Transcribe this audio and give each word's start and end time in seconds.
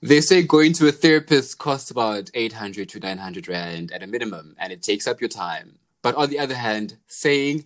They 0.00 0.20
say 0.20 0.44
going 0.44 0.74
to 0.74 0.86
a 0.86 0.92
therapist 0.92 1.58
costs 1.58 1.90
about 1.90 2.30
800 2.32 2.88
to 2.90 3.00
900 3.00 3.48
Rand 3.48 3.90
at 3.90 4.00
a 4.00 4.06
minimum, 4.06 4.54
and 4.56 4.72
it 4.72 4.80
takes 4.80 5.08
up 5.08 5.20
your 5.20 5.26
time. 5.26 5.80
But 6.02 6.14
on 6.14 6.30
the 6.30 6.38
other 6.38 6.54
hand, 6.54 6.98
saying, 7.08 7.64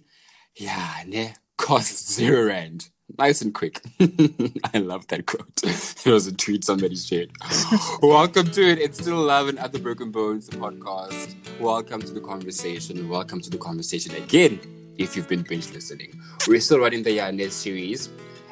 yeah, 0.56 1.02
ne, 1.04 1.34
costs 1.58 2.14
zero 2.14 2.46
Rand. 2.46 2.88
Nice 3.18 3.42
and 3.42 3.52
quick. 3.52 3.82
I 4.00 4.78
love 4.78 5.06
that 5.08 5.26
quote. 5.26 5.60
It 6.06 6.10
was 6.10 6.26
a 6.26 6.32
tweet 6.32 6.64
somebody 6.64 6.96
shared. 6.96 7.32
Welcome 8.02 8.46
to 8.52 8.62
it. 8.62 8.78
It's 8.78 8.98
still 8.98 9.18
Love 9.18 9.48
and 9.48 9.58
Other 9.58 9.78
Broken 9.78 10.10
Bones, 10.10 10.46
the 10.46 10.56
podcast. 10.56 11.34
Welcome 11.60 12.00
to 12.00 12.14
the 12.14 12.22
conversation. 12.22 13.10
Welcome 13.10 13.42
to 13.42 13.50
the 13.50 13.58
conversation 13.58 14.14
again, 14.14 14.58
if 14.96 15.16
you've 15.16 15.28
been 15.28 15.42
binge 15.42 15.70
listening. 15.74 16.18
We're 16.48 16.60
still 16.60 16.78
running 16.78 17.02
the 17.02 17.18
Yane 17.18 17.50
series. 17.50 18.08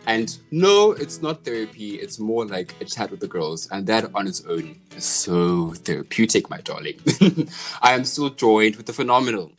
And 0.07 0.37
no, 0.51 0.93
it's 0.93 1.23
not 1.23 1.45
therapy. 1.45 1.96
It's 1.96 2.19
more 2.19 2.45
like 2.45 2.75
a 2.80 2.85
chat 2.85 3.11
with 3.11 3.21
the 3.21 3.29
girls. 3.29 3.69
And 3.71 3.87
that 3.87 4.11
on 4.15 4.27
its 4.27 4.45
own 4.46 4.80
is 4.96 5.05
so 5.05 5.73
therapeutic, 5.73 6.51
my 6.51 6.61
darling. 6.61 6.98
I 7.83 7.92
am 7.95 8.05
still 8.05 8.30
joined 8.30 8.77
with 8.77 8.87
the 8.87 8.92
phenomenal 8.92 9.52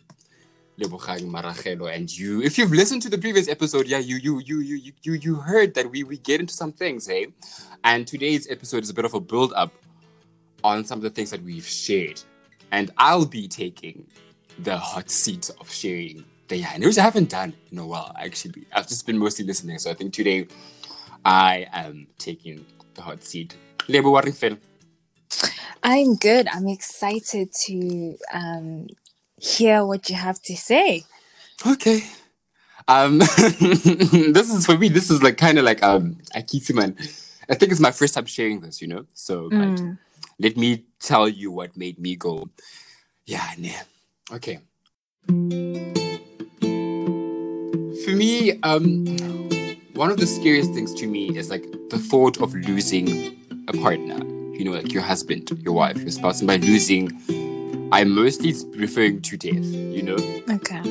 Lebogang 0.79 1.29
Maragelo 1.29 1.93
and 1.93 2.15
you. 2.15 2.41
If 2.41 2.57
you've 2.57 2.71
listened 2.71 3.01
to 3.03 3.09
the 3.09 3.17
previous 3.17 3.47
episode, 3.47 3.87
yeah, 3.87 3.99
you 3.99 4.17
you 4.17 4.39
you 4.39 4.59
you 4.59 4.91
you 5.03 5.13
you 5.13 5.35
heard 5.35 5.73
that 5.75 5.89
we 5.89 6.03
we 6.03 6.17
get 6.17 6.39
into 6.39 6.53
some 6.53 6.71
things, 6.71 7.07
hey? 7.07 7.27
And 7.83 8.07
today's 8.07 8.49
episode 8.49 8.83
is 8.83 8.89
a 8.89 8.93
bit 8.93 9.05
of 9.05 9.13
a 9.13 9.19
build 9.19 9.53
up 9.53 9.71
on 10.63 10.83
some 10.85 10.99
of 10.99 11.03
the 11.03 11.09
things 11.09 11.31
that 11.31 11.43
we've 11.43 11.67
shared. 11.67 12.21
And 12.71 12.91
I'll 12.97 13.25
be 13.25 13.47
taking 13.47 14.05
the 14.59 14.77
hot 14.77 15.09
seat 15.09 15.49
of 15.59 15.71
sharing 15.71 16.25
yeah, 16.57 16.77
which 16.77 16.97
I 16.97 17.03
haven't 17.03 17.29
done 17.29 17.53
in 17.71 17.77
a 17.77 17.85
while, 17.85 18.15
actually. 18.19 18.65
I've 18.73 18.87
just 18.87 19.05
been 19.05 19.17
mostly 19.17 19.45
listening. 19.45 19.77
So 19.79 19.91
I 19.91 19.93
think 19.93 20.13
today 20.13 20.47
I 21.23 21.67
am 21.71 22.07
taking 22.17 22.65
the 22.93 23.01
hot 23.01 23.23
seat. 23.23 23.55
Lebo 23.87 24.11
Warringfeld. 24.11 24.57
I'm 25.83 26.15
good. 26.15 26.47
I'm 26.47 26.67
excited 26.67 27.51
to 27.65 28.17
um, 28.33 28.87
hear 29.37 29.85
what 29.85 30.09
you 30.09 30.15
have 30.15 30.41
to 30.43 30.55
say. 30.55 31.03
Okay. 31.65 32.03
Um, 32.87 33.17
this 33.19 34.53
is 34.53 34.65
for 34.65 34.77
me. 34.77 34.89
This 34.89 35.09
is 35.09 35.23
like 35.23 35.37
kind 35.37 35.57
of 35.57 35.65
like 35.65 35.81
um, 35.83 36.17
man. 36.73 36.95
I 37.49 37.55
think 37.55 37.71
it's 37.71 37.81
my 37.81 37.91
first 37.91 38.13
time 38.13 38.25
sharing 38.25 38.61
this, 38.61 38.81
you 38.81 38.87
know. 38.87 39.05
So 39.13 39.49
mm. 39.49 39.97
let 40.39 40.57
me 40.57 40.85
tell 40.99 41.27
you 41.27 41.51
what 41.51 41.75
made 41.75 41.99
me 41.99 42.15
go. 42.15 42.49
Yeah, 43.25 43.47
nah. 43.57 44.35
Okay 44.35 44.59
for 48.05 48.11
me, 48.11 48.59
um, 48.63 49.05
one 49.93 50.09
of 50.09 50.17
the 50.17 50.27
scariest 50.27 50.73
things 50.73 50.93
to 50.95 51.07
me 51.07 51.37
is 51.37 51.49
like 51.49 51.65
the 51.89 51.99
thought 51.99 52.41
of 52.41 52.53
losing 52.53 53.37
a 53.67 53.73
partner. 53.73 54.17
You 54.53 54.65
know, 54.65 54.71
like 54.71 54.91
your 54.91 55.01
husband, 55.01 55.49
your 55.63 55.73
wife, 55.73 55.97
your 55.97 56.11
spouse. 56.11 56.39
And 56.39 56.47
by 56.47 56.57
losing, 56.57 57.11
I'm 57.91 58.11
mostly 58.11 58.53
referring 58.75 59.21
to 59.23 59.37
death. 59.37 59.65
You 59.65 60.03
know. 60.03 60.17
Okay. 60.49 60.81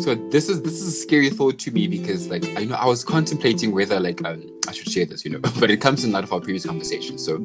So 0.00 0.14
this 0.30 0.48
is 0.48 0.62
this 0.62 0.80
is 0.80 0.88
a 0.88 0.92
scary 0.92 1.30
thought 1.30 1.58
to 1.60 1.70
me 1.70 1.86
because 1.86 2.28
like 2.28 2.44
I 2.56 2.64
know 2.64 2.74
I 2.74 2.86
was 2.86 3.04
contemplating 3.04 3.72
whether 3.72 4.00
like 4.00 4.24
um, 4.24 4.42
I 4.66 4.72
should 4.72 4.90
share 4.90 5.04
this, 5.04 5.24
you 5.24 5.30
know, 5.30 5.38
but 5.60 5.70
it 5.70 5.78
comes 5.78 6.04
in 6.04 6.12
light 6.12 6.24
of 6.24 6.32
our 6.32 6.40
previous 6.40 6.64
conversation. 6.66 7.18
So 7.18 7.44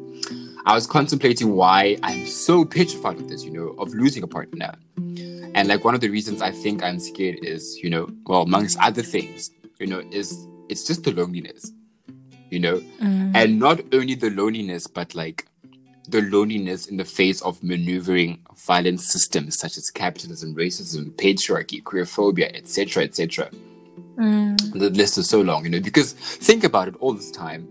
I 0.67 0.73
was 0.73 0.87
contemplating 0.87 1.51
why 1.55 1.97
I'm 2.01 2.25
so 2.25 2.65
petrified 2.65 3.17
of 3.17 3.29
this, 3.29 3.43
you 3.43 3.51
know, 3.51 3.75
of 3.77 3.93
losing 3.93 4.23
a 4.23 4.27
partner. 4.27 4.73
And 4.97 5.67
like 5.67 5.85
one 5.85 5.93
of 5.93 6.01
the 6.01 6.09
reasons 6.09 6.41
I 6.41 6.51
think 6.51 6.83
I'm 6.83 6.99
scared 6.99 7.37
is, 7.43 7.77
you 7.83 7.89
know, 7.89 8.09
well, 8.25 8.41
amongst 8.41 8.79
other 8.79 9.03
things, 9.03 9.51
you 9.79 9.85
know, 9.85 9.99
is 10.11 10.47
it's 10.67 10.83
just 10.83 11.03
the 11.03 11.11
loneliness, 11.11 11.71
you 12.49 12.59
know, 12.59 12.79
mm. 12.99 13.31
and 13.35 13.59
not 13.59 13.79
only 13.93 14.15
the 14.15 14.31
loneliness, 14.31 14.87
but 14.87 15.13
like 15.13 15.47
the 16.09 16.21
loneliness 16.23 16.87
in 16.87 16.97
the 16.97 17.05
face 17.05 17.41
of 17.43 17.61
maneuvering 17.63 18.39
violent 18.57 19.01
systems 19.01 19.59
such 19.59 19.77
as 19.77 19.91
capitalism, 19.91 20.55
racism, 20.55 21.11
patriarchy, 21.11 21.81
queerphobia, 21.83 22.53
etc., 22.55 23.03
etc. 23.03 23.49
Mm. 24.15 24.73
The 24.73 24.89
list 24.89 25.19
is 25.19 25.29
so 25.29 25.41
long, 25.41 25.63
you 25.63 25.69
know, 25.69 25.79
because 25.79 26.13
think 26.13 26.63
about 26.63 26.87
it 26.87 26.95
all 26.99 27.13
this 27.13 27.29
time. 27.29 27.67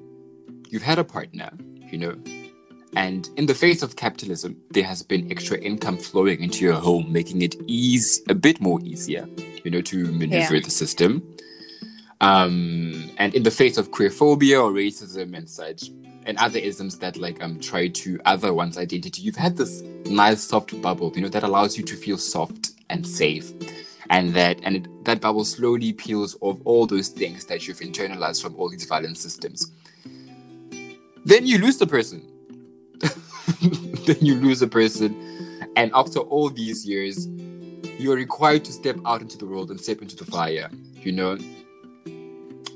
You've 0.69 0.83
had 0.83 1.01
a 1.01 1.05
partner, 1.05 1.51
you 1.91 1.99
know, 1.99 2.17
and 2.97 3.29
in 3.37 3.47
the 3.47 3.55
face 3.55 3.83
of 3.83 3.97
capitalism, 3.97 4.57
there 4.71 4.85
has 4.85 5.03
been 5.03 5.31
extra 5.31 5.59
income 5.59 5.97
flowing 5.97 6.43
into 6.43 6.65
your 6.65 6.75
home, 6.75 7.13
making 7.13 7.43
it 7.43 7.57
easy, 7.67 8.23
a 8.29 8.35
bit 8.35 8.61
more 8.61 8.81
easier, 8.83 9.29
you 9.65 9.71
know, 9.71 9.81
to 9.83 10.13
maneuver 10.13 10.57
yeah. 10.57 10.63
the 10.63 10.71
system. 10.71 11.23
Um, 12.21 13.11
and 13.19 13.35
in 13.35 13.43
the 13.43 13.51
face 13.51 13.77
of 13.77 13.91
queerphobia 13.91 14.63
or 14.63 14.71
racism 14.71 15.37
and 15.37 15.49
such, 15.49 15.91
and 16.27 16.39
other 16.39 16.59
isms 16.59 16.99
that 16.99 17.19
like 17.19 17.43
um 17.43 17.61
try 17.61 17.89
to 17.89 18.19
other 18.25 18.55
one's 18.55 18.79
identity, 18.79 19.23
you've 19.23 19.37
had 19.37 19.57
this 19.57 19.83
nice 20.07 20.43
soft 20.43 20.81
bubble, 20.81 21.13
you 21.15 21.23
know, 21.23 21.29
that 21.29 21.43
allows 21.43 21.77
you 21.77 21.85
to 21.85 21.97
feel 21.97 22.17
soft 22.17 22.71
and 22.91 23.07
safe. 23.07 23.53
And 24.11 24.35
that 24.35 24.61
and 24.63 24.77
it, 24.77 25.05
that 25.05 25.21
bubble 25.21 25.45
slowly 25.45 25.93
peels 25.93 26.37
off 26.41 26.59
all 26.65 26.87
those 26.87 27.09
things 27.09 27.45
that 27.47 27.67
you've 27.67 27.81
internalized 27.81 28.41
from 28.41 28.55
all 28.57 28.71
these 28.71 28.85
violent 28.87 29.19
systems. 29.19 29.73
Then 31.27 31.47
you 31.47 31.59
lose 31.59 31.79
the 31.79 31.87
person 31.87 32.23
then 34.07 34.17
you 34.21 34.35
lose 34.37 34.63
a 34.63 34.69
person. 34.69 35.15
And 35.77 35.91
after 35.95 36.21
all 36.21 36.51
these 36.51 36.87
years, 36.87 37.27
you're 37.99 38.17
required 38.17 38.65
to 38.67 38.73
step 38.73 38.97
out 39.07 39.23
into 39.23 39.39
the 39.39 39.47
world 39.47 39.71
and 39.71 39.81
step 39.81 40.03
into 40.03 40.17
the 40.17 40.25
fire, 40.25 40.71
you 41.01 41.13
know? 41.13 41.39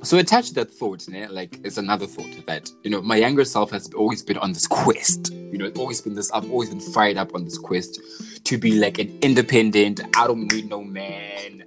So 0.02 0.16
attached 0.18 0.48
to 0.48 0.54
that 0.54 0.70
thought, 0.70 1.00
né, 1.00 1.28
like 1.30 1.58
it's 1.64 1.76
another 1.76 2.06
thought 2.06 2.46
that, 2.46 2.70
you 2.84 2.90
know, 2.90 3.02
my 3.02 3.16
younger 3.16 3.44
self 3.44 3.70
has 3.72 3.92
always 3.94 4.22
been 4.22 4.38
on 4.38 4.52
this 4.52 4.66
quest. 4.66 5.32
You 5.32 5.58
know, 5.58 5.64
it's 5.66 5.78
always 5.78 6.00
been 6.00 6.14
this, 6.14 6.30
I've 6.30 6.50
always 6.50 6.70
been 6.70 6.80
fired 6.80 7.16
up 7.16 7.34
on 7.34 7.44
this 7.44 7.58
quest 7.58 8.00
to 8.44 8.58
be 8.58 8.78
like 8.78 8.98
an 8.98 9.18
independent, 9.22 10.00
I 10.16 10.26
don't 10.26 10.50
need 10.52 10.68
no 10.68 10.82
man 10.84 11.64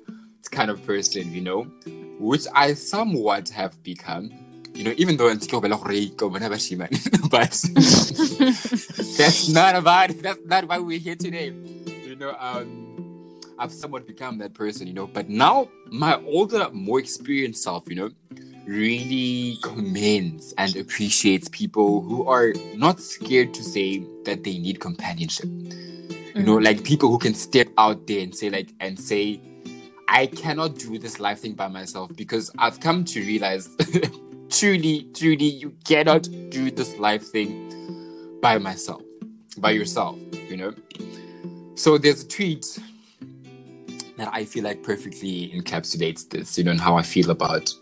kind 0.51 0.69
of 0.69 0.85
person, 0.85 1.33
you 1.33 1.41
know, 1.41 1.63
which 2.19 2.45
I 2.53 2.73
somewhat 2.73 3.49
have 3.49 3.81
become 3.83 4.31
you 4.73 4.83
know, 4.83 4.93
even 4.97 5.17
though 5.17 5.29
I'm 5.29 5.41
still 5.41 5.61
but 5.61 5.71
that's 9.17 9.49
not 9.49 9.75
about 9.75 10.09
that's 10.21 10.39
not 10.45 10.67
why 10.67 10.79
we're 10.79 10.99
here 10.99 11.15
today. 11.15 11.53
You 12.05 12.15
know, 12.15 12.35
um, 12.39 13.39
I've 13.59 13.71
somewhat 13.71 14.07
become 14.07 14.37
that 14.39 14.53
person, 14.53 14.87
you 14.87 14.93
know, 14.93 15.07
but 15.07 15.29
now 15.29 15.69
my 15.87 16.15
older, 16.23 16.69
more 16.71 16.99
experienced 16.99 17.63
self, 17.63 17.83
you 17.87 17.95
know, 17.95 18.09
really 18.65 19.57
commends 19.61 20.53
and 20.57 20.75
appreciates 20.75 21.49
people 21.49 22.01
who 22.01 22.27
are 22.27 22.53
not 22.75 22.99
scared 22.99 23.53
to 23.53 23.63
say 23.63 24.05
that 24.25 24.43
they 24.43 24.57
need 24.57 24.79
companionship. 24.79 25.45
Mm-hmm. 25.45 26.39
You 26.39 26.45
know, 26.45 26.55
mm-hmm. 26.55 26.65
like 26.65 26.83
people 26.83 27.09
who 27.09 27.19
can 27.19 27.33
step 27.33 27.67
out 27.77 28.07
there 28.07 28.21
and 28.21 28.35
say 28.35 28.49
like 28.49 28.73
and 28.79 28.99
say, 28.99 29.41
I 30.07 30.27
cannot 30.27 30.77
do 30.77 30.97
this 30.97 31.19
life 31.19 31.39
thing 31.39 31.53
by 31.53 31.67
myself 31.67 32.11
because 32.15 32.51
I've 32.57 32.79
come 32.79 33.05
to 33.05 33.21
realize 33.21 33.69
truly, 34.61 35.07
truly, 35.15 35.45
you 35.45 35.73
cannot 35.85 36.29
do 36.49 36.69
this 36.69 36.95
life 36.99 37.23
thing 37.23 38.37
by 38.43 38.59
myself, 38.59 39.01
by 39.57 39.71
yourself, 39.71 40.19
you 40.49 40.55
know? 40.55 40.71
So 41.73 41.97
there's 41.97 42.23
a 42.23 42.27
tweet 42.27 42.79
that 44.17 44.29
I 44.31 44.45
feel 44.45 44.63
like 44.63 44.83
perfectly 44.83 45.51
encapsulates 45.55 46.29
this, 46.29 46.59
you 46.59 46.63
know, 46.63 46.69
and 46.69 46.79
how 46.79 46.95
I 46.95 47.01
feel 47.01 47.31
about 47.31 47.73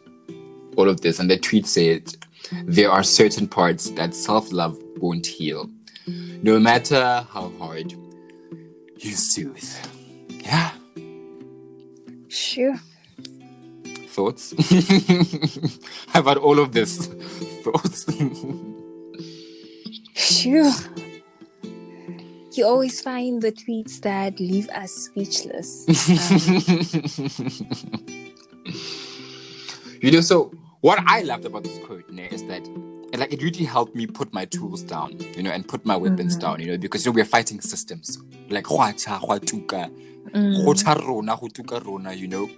all 0.78 0.88
of 0.88 1.02
this. 1.02 1.20
And 1.20 1.30
the 1.30 1.38
tweet 1.38 1.68
said, 1.68 2.16
There 2.64 2.90
are 2.90 3.04
certain 3.04 3.46
parts 3.46 3.90
that 3.92 4.16
self 4.16 4.50
love 4.54 4.80
won't 5.00 5.28
heal, 5.28 5.70
no 6.08 6.62
matter 6.62 7.26
how 7.30 7.52
hard 7.60 7.92
you 7.92 9.12
soothe. 9.12 9.70
Yeah. 10.30 10.72
Sure 12.30 12.80
thoughts. 14.10 14.54
About 16.16 16.38
all 16.38 16.60
of 16.60 16.72
this 16.72 17.08
thoughts. 17.64 18.06
Sure 20.14 20.72
you 22.60 22.66
always 22.66 23.00
find 23.00 23.42
the 23.42 23.52
tweets 23.54 24.02
that 24.02 24.38
leave 24.40 24.68
us 24.70 24.92
speechless. 24.92 25.88
Um, 25.88 25.96
you 30.02 30.12
know 30.12 30.22
so 30.22 30.52
what 30.82 31.00
i 31.08 31.22
loved 31.22 31.46
about 31.46 31.64
this 31.64 31.78
quote 31.86 32.10
is 32.10 32.44
that 32.46 32.68
like 33.18 33.34
it 33.34 33.42
really 33.42 33.66
helped 33.66 33.96
me 33.96 34.06
put 34.06 34.32
my 34.34 34.46
tools 34.46 34.84
down, 34.84 35.18
you 35.36 35.44
know, 35.44 35.50
and 35.50 35.68
put 35.68 35.86
my 35.86 35.96
weapons 35.96 36.34
mm-hmm. 36.34 36.42
down, 36.42 36.60
you 36.60 36.68
know, 36.68 36.78
because 36.78 37.06
you 37.06 37.12
know 37.12 37.16
we're 37.16 37.26
fighting 37.26 37.60
systems. 37.60 38.20
Like 38.50 38.68
mm. 40.34 42.18
you 42.18 42.28
know. 42.28 42.50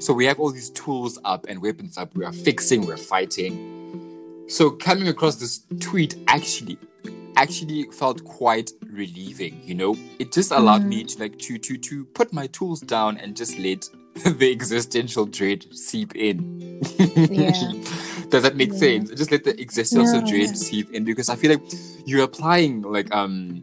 So 0.00 0.12
we 0.12 0.26
have 0.26 0.40
all 0.40 0.50
these 0.50 0.70
tools 0.70 1.18
up 1.24 1.46
and 1.48 1.62
weapons 1.62 1.96
up. 1.96 2.14
We 2.16 2.24
are 2.24 2.32
fixing, 2.32 2.86
we're 2.86 2.96
fighting. 2.96 4.44
So 4.48 4.70
coming 4.70 5.08
across 5.08 5.36
this 5.36 5.60
tweet 5.80 6.16
actually 6.28 6.78
actually 7.36 7.84
felt 7.90 8.24
quite 8.24 8.70
relieving, 8.86 9.60
you 9.64 9.74
know? 9.74 9.96
It 10.18 10.32
just 10.32 10.52
allowed 10.52 10.82
mm. 10.82 10.88
me 10.88 11.04
to 11.04 11.18
like 11.18 11.38
to 11.40 11.58
to 11.58 11.76
to 11.78 12.04
put 12.06 12.32
my 12.32 12.46
tools 12.48 12.80
down 12.80 13.18
and 13.18 13.36
just 13.36 13.58
let 13.58 13.88
the 14.24 14.50
existential 14.50 15.26
dread 15.26 15.64
seep 15.76 16.14
in. 16.14 16.80
Yeah. 16.98 17.50
Does 18.28 18.42
that 18.42 18.56
make 18.56 18.72
Yeah. 18.72 18.78
sense? 18.78 19.10
Just 19.10 19.30
let 19.30 19.44
the 19.44 19.58
existential 19.60 20.20
No. 20.20 20.26
dread 20.26 20.56
seep 20.56 20.90
in 20.92 21.04
because 21.04 21.28
I 21.28 21.36
feel 21.36 21.50
like 21.52 21.62
you're 22.06 22.24
applying 22.24 22.82
like 22.82 23.12
um 23.14 23.62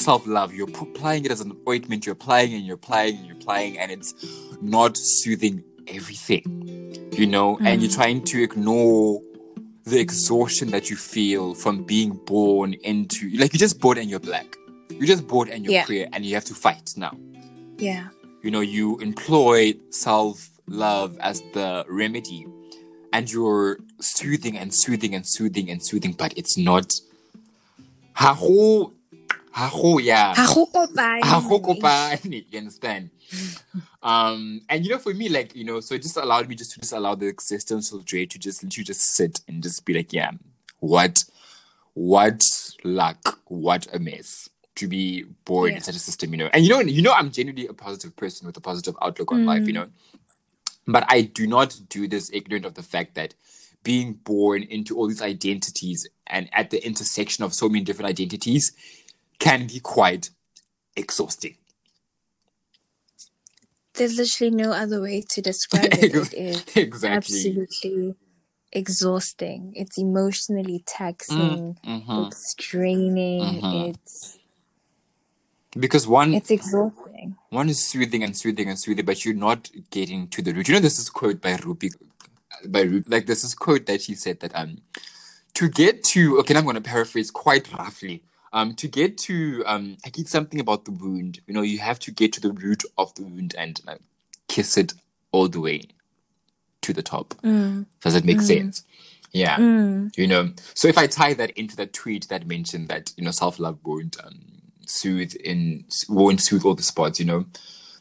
self 0.00 0.26
love. 0.26 0.54
You're 0.54 0.68
applying 0.68 1.24
it 1.24 1.30
as 1.30 1.40
an 1.40 1.56
ointment. 1.68 2.06
You're 2.06 2.12
applying 2.14 2.54
and 2.54 2.64
you're 2.64 2.76
applying 2.76 3.16
and 3.16 3.26
you're 3.26 3.36
applying, 3.36 3.78
and 3.78 3.90
it's 3.90 4.14
not 4.60 4.96
soothing 4.96 5.62
everything. 5.86 6.44
You 7.12 7.26
know, 7.26 7.58
and 7.58 7.80
you're 7.82 7.90
Mm. 7.90 7.94
trying 7.94 8.24
to 8.24 8.42
ignore 8.42 9.22
the 9.84 9.98
exhaustion 9.98 10.70
that 10.70 10.90
you 10.90 10.96
feel 10.96 11.54
from 11.54 11.82
being 11.82 12.10
born 12.26 12.74
into 12.84 13.30
like 13.38 13.52
you're 13.52 13.58
just 13.58 13.80
born 13.80 13.96
and 13.98 14.08
you're 14.10 14.20
black. 14.20 14.54
You're 14.90 15.06
just 15.06 15.26
born 15.26 15.48
and 15.48 15.64
you're 15.64 15.72
Yeah. 15.74 15.84
queer, 15.84 16.08
and 16.12 16.24
you 16.26 16.34
have 16.34 16.44
to 16.46 16.54
fight 16.54 16.92
now 16.96 17.16
Yeah. 17.78 18.08
you 18.42 18.50
know 18.50 18.60
you 18.60 18.98
employ 18.98 19.74
self-love 19.90 21.16
as 21.20 21.40
the 21.54 21.84
remedy 21.88 22.46
and 23.12 23.30
you're 23.32 23.78
soothing 24.00 24.58
and 24.58 24.74
soothing 24.74 25.14
and 25.14 25.26
soothing 25.26 25.70
and 25.70 25.82
soothing 25.82 26.12
but 26.12 26.34
it's 26.36 26.56
not 26.58 26.92
ha 28.12 28.34
ho 28.34 28.92
ha 29.58 29.66
ho 29.68 29.98
yeah 29.98 30.34
Ha 30.36 30.46
go 30.54 30.66
kopane. 30.66 31.24
Ha 31.24 31.40
kopane, 31.40 32.44
you 32.52 32.58
understand? 32.58 33.10
Um 34.02 34.60
and 34.68 34.84
you 34.84 34.90
know 34.92 34.98
for 34.98 35.12
me 35.14 35.28
like 35.28 35.54
you 35.56 35.64
know 35.64 35.80
so 35.80 35.94
it 35.96 36.02
just 36.02 36.16
allowed 36.16 36.48
me 36.48 36.54
just 36.54 36.72
to 36.72 36.80
just 36.80 36.92
allow 36.92 37.14
the 37.16 37.26
existential 37.28 37.98
dread 37.98 38.30
to 38.30 38.38
just 38.38 38.62
literally 38.62 38.84
just 38.84 39.00
sit 39.16 39.40
and 39.48 39.62
just 39.62 39.84
be 39.84 39.94
like 39.94 40.12
yeah 40.12 40.30
what 40.78 41.24
what 41.94 42.40
luck 42.84 43.40
what 43.46 43.86
a 43.92 43.98
mess 43.98 44.48
to 44.76 44.86
be 44.86 45.24
born 45.44 45.70
Yeah. 45.70 45.76
in 45.78 45.82
such 45.82 45.96
a 45.96 45.98
system 45.98 46.30
you 46.32 46.38
know? 46.38 46.50
And 46.52 46.64
you 46.64 46.70
know 46.70 46.80
you 46.80 47.02
know 47.02 47.12
i'm 47.12 47.30
genuinely 47.32 47.66
a 47.66 47.74
positive 47.74 48.14
person 48.14 48.46
with 48.46 48.56
a 48.56 48.60
positive 48.60 48.94
outlook 49.02 49.32
on 49.32 49.44
life 49.44 49.66
you 49.66 49.72
know? 49.72 49.88
But 50.86 51.04
i 51.08 51.22
do 51.22 51.46
not 51.48 51.76
do 51.88 52.06
this 52.06 52.30
ignorant 52.32 52.64
of 52.64 52.74
the 52.74 52.82
fact 52.84 53.16
that 53.16 53.34
being 53.82 54.14
born 54.14 54.62
into 54.62 54.96
all 54.96 55.08
these 55.08 55.22
identities 55.22 56.06
and 56.28 56.48
at 56.52 56.70
the 56.70 56.84
intersection 56.86 57.42
of 57.44 57.52
so 57.54 57.68
many 57.68 57.84
different 57.84 58.08
identities 58.10 58.72
can 59.38 59.66
be 59.66 59.80
quite 59.80 60.30
exhausting 60.96 61.56
There's 63.94 64.16
literally 64.16 64.54
no 64.54 64.72
other 64.72 65.00
way 65.02 65.22
to 65.30 65.42
describe 65.42 65.92
it. 65.92 66.14
It 66.14 66.34
is 66.34 66.64
exactly 66.76 67.16
absolutely 67.16 68.14
exhausting. 68.72 69.72
It's 69.76 69.98
emotionally 69.98 70.82
taxing. 70.86 71.78
Mhm. 71.84 72.26
It's 72.28 72.54
draining. 72.54 73.42
Mhm. 73.62 73.94
It's 73.94 74.38
because 75.78 76.06
one 76.06 76.34
it's 76.34 76.50
exhausting. 76.50 77.36
one 77.50 77.68
is 77.68 77.84
soothing 77.88 78.22
and 78.22 78.36
soothing 78.36 78.68
and 78.68 78.78
soothing, 78.78 79.04
but 79.04 79.24
you're 79.24 79.34
not 79.34 79.70
getting 79.90 80.28
to 80.28 80.42
the 80.42 80.52
root. 80.52 80.68
You 80.68 80.74
know, 80.74 80.80
this 80.80 80.98
is 80.98 81.08
a 81.08 81.12
quote 81.12 81.40
by 81.40 81.56
Ruby, 81.56 81.90
by 82.68 82.84
like 83.08 83.26
this 83.26 83.44
is 83.44 83.54
quote 83.54 83.86
that 83.86 84.02
she 84.02 84.14
said 84.14 84.40
that 84.40 84.52
um, 84.54 84.78
to 85.54 85.68
get 85.68 86.04
to 86.04 86.38
okay, 86.40 86.56
I'm 86.56 86.64
going 86.64 86.76
to 86.76 86.80
paraphrase 86.80 87.30
quite 87.30 87.72
roughly. 87.72 88.22
Um, 88.52 88.74
to 88.76 88.88
get 88.88 89.18
to 89.18 89.62
um, 89.66 89.96
I 90.04 90.08
get 90.10 90.28
something 90.28 90.58
about 90.60 90.84
the 90.86 90.92
wound. 90.92 91.40
You 91.46 91.54
know, 91.54 91.62
you 91.62 91.78
have 91.78 91.98
to 92.00 92.10
get 92.10 92.32
to 92.34 92.40
the 92.40 92.52
root 92.52 92.82
of 92.96 93.14
the 93.14 93.22
wound 93.24 93.54
and 93.58 93.80
like, 93.86 94.00
kiss 94.48 94.76
it 94.78 94.94
all 95.32 95.48
the 95.48 95.60
way 95.60 95.82
to 96.82 96.92
the 96.94 97.02
top. 97.02 97.34
Mm. 97.42 97.84
Does 98.02 98.14
that 98.14 98.24
make 98.24 98.38
Mm. 98.38 98.42
sense? 98.46 98.84
Yeah 99.32 99.58
Mm. 99.58 100.16
you 100.16 100.26
know 100.26 100.50
so 100.72 100.88
if 100.88 100.96
i 100.96 101.06
tie 101.06 101.34
that 101.34 101.50
into 101.50 101.76
that 101.76 101.92
tweet 101.92 102.26
that 102.30 102.46
mentioned 102.46 102.88
that 102.88 103.12
you 103.18 103.22
know 103.22 103.30
self-love 103.30 103.78
won't 103.84 104.16
um, 104.24 104.40
soothe 104.86 105.34
in 105.44 105.84
won't 106.08 106.40
soothe 106.40 106.64
all 106.64 106.74
the 106.74 106.82
spots 106.82 107.20
you 107.20 107.26
know 107.26 107.44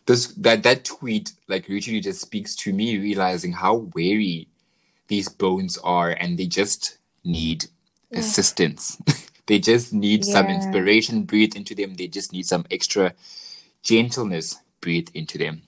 this 0.05 0.27
that 0.35 0.63
that 0.63 0.85
tweet 0.85 1.33
like 1.50 1.67
literally 1.67 2.00
just 2.00 2.21
speaks 2.21 2.55
to 2.55 2.71
me 2.71 2.97
realizing 2.97 3.51
how 3.51 3.75
weary 3.93 4.47
these 5.09 5.27
bones 5.27 5.77
are 5.83 6.11
and 6.11 6.38
they 6.39 6.47
just 6.47 6.97
need 7.25 7.65
Yeah. 8.09 8.19
assistance 8.19 8.97
they 9.47 9.59
just 9.59 9.94
need 9.94 10.25
some 10.25 10.49
inspiration 10.49 11.23
breathed 11.23 11.55
into 11.57 11.75
them 11.75 11.95
they 11.95 12.07
just 12.07 12.33
need 12.33 12.45
some 12.47 12.65
extra 12.71 13.13
gentleness 13.83 14.57
breathed 14.81 15.11
into 15.15 15.38
them 15.38 15.63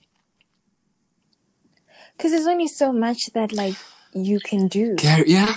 Because 2.16 2.32
there's 2.32 2.46
only 2.46 2.68
so 2.68 2.92
much 2.92 3.28
that 3.34 3.52
like 3.52 3.78
you 4.14 4.40
can 4.40 4.68
do. 4.68 5.04
yeah 5.04 5.22
yeah 5.26 5.54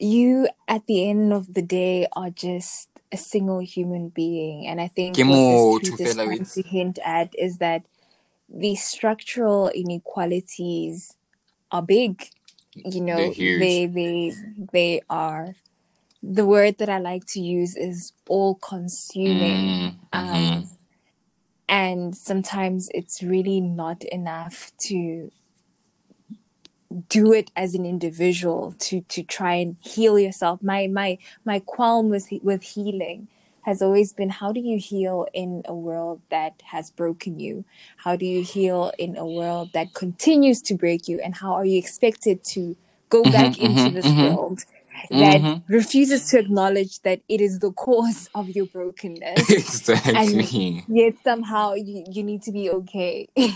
You 0.00 0.48
at 0.68 0.86
the 0.86 1.08
end 1.10 1.32
of 1.32 1.54
the 1.54 1.62
day 1.62 2.06
are 2.14 2.30
just 2.30 2.90
a 3.12 3.16
single 3.18 3.60
human 3.60 4.10
being, 4.10 4.66
and 4.66 4.80
I 4.80 4.88
think 4.88 5.22
what 5.24 5.46
this 5.80 6.00
is 6.00 6.16
trying 6.16 6.46
to 6.54 6.62
hint 6.62 6.98
at 7.04 7.34
is 7.38 7.58
that 7.58 7.84
the 8.48 8.76
structural 8.76 9.70
inequalities 9.70 11.16
are 11.72 11.82
big. 11.82 12.30
You 12.84 13.02
know, 13.02 13.36
they 13.38 13.86
they 13.86 14.36
they 14.72 15.02
are. 15.10 15.56
The 16.22 16.46
word 16.46 16.78
that 16.78 16.88
I 16.90 16.98
like 16.98 17.26
to 17.28 17.40
use 17.40 17.76
is 17.76 18.12
all 18.28 18.56
consuming. 18.56 19.76
Mm, 19.90 19.96
mhm. 20.14 20.56
um, 20.60 20.70
and 21.68 22.16
sometimes 22.16 22.90
it's 22.94 23.22
really 23.22 23.60
not 23.60 24.04
enough 24.04 24.72
to 24.78 25.30
do 27.08 27.32
it 27.32 27.50
as 27.56 27.74
an 27.74 27.86
individual 27.86 28.74
to 28.78 29.02
to 29.02 29.22
try 29.22 29.54
and 29.54 29.76
heal 29.82 30.18
yourself 30.18 30.62
my 30.62 30.86
my 30.88 31.18
my 31.44 31.58
qualm 31.60 32.10
with 32.10 32.28
with 32.42 32.62
healing 32.62 33.28
has 33.62 33.82
always 33.82 34.12
been 34.12 34.30
how 34.30 34.52
do 34.52 34.60
you 34.60 34.78
heal 34.78 35.26
in 35.34 35.62
a 35.66 35.74
world 35.74 36.20
that 36.30 36.62
has 36.66 36.90
broken 36.90 37.40
you 37.40 37.64
how 37.98 38.16
do 38.16 38.26
you 38.26 38.42
heal 38.42 38.92
in 38.98 39.16
a 39.16 39.26
world 39.26 39.70
that 39.74 39.94
continues 39.94 40.62
to 40.62 40.74
break 40.74 41.08
you 41.08 41.20
and 41.24 41.36
how 41.36 41.52
are 41.54 41.66
you 41.66 41.78
expected 41.78 42.44
to 42.44 42.76
go 43.10 43.26
Mhm, 43.26 43.32
back 43.32 43.58
into 43.58 43.90
mhm, 43.90 43.92
this 43.92 44.16
mhm. 44.16 44.18
world 44.18 44.64
that 45.10 45.40
Mhm. 45.40 45.62
refuses 45.68 46.26
to 46.30 46.38
acknowledge 46.38 47.00
that 47.02 47.20
it 47.28 47.40
is 47.40 47.58
the 47.60 47.72
cause 47.72 48.28
of 48.34 48.50
your 48.50 48.66
brokenness 48.66 49.48
exactly 49.50 50.84
yet 50.88 51.14
somehow 51.24 51.74
you, 51.74 52.04
you 52.10 52.22
need 52.22 52.42
to 52.42 52.52
be 52.52 52.70
okay 52.70 53.28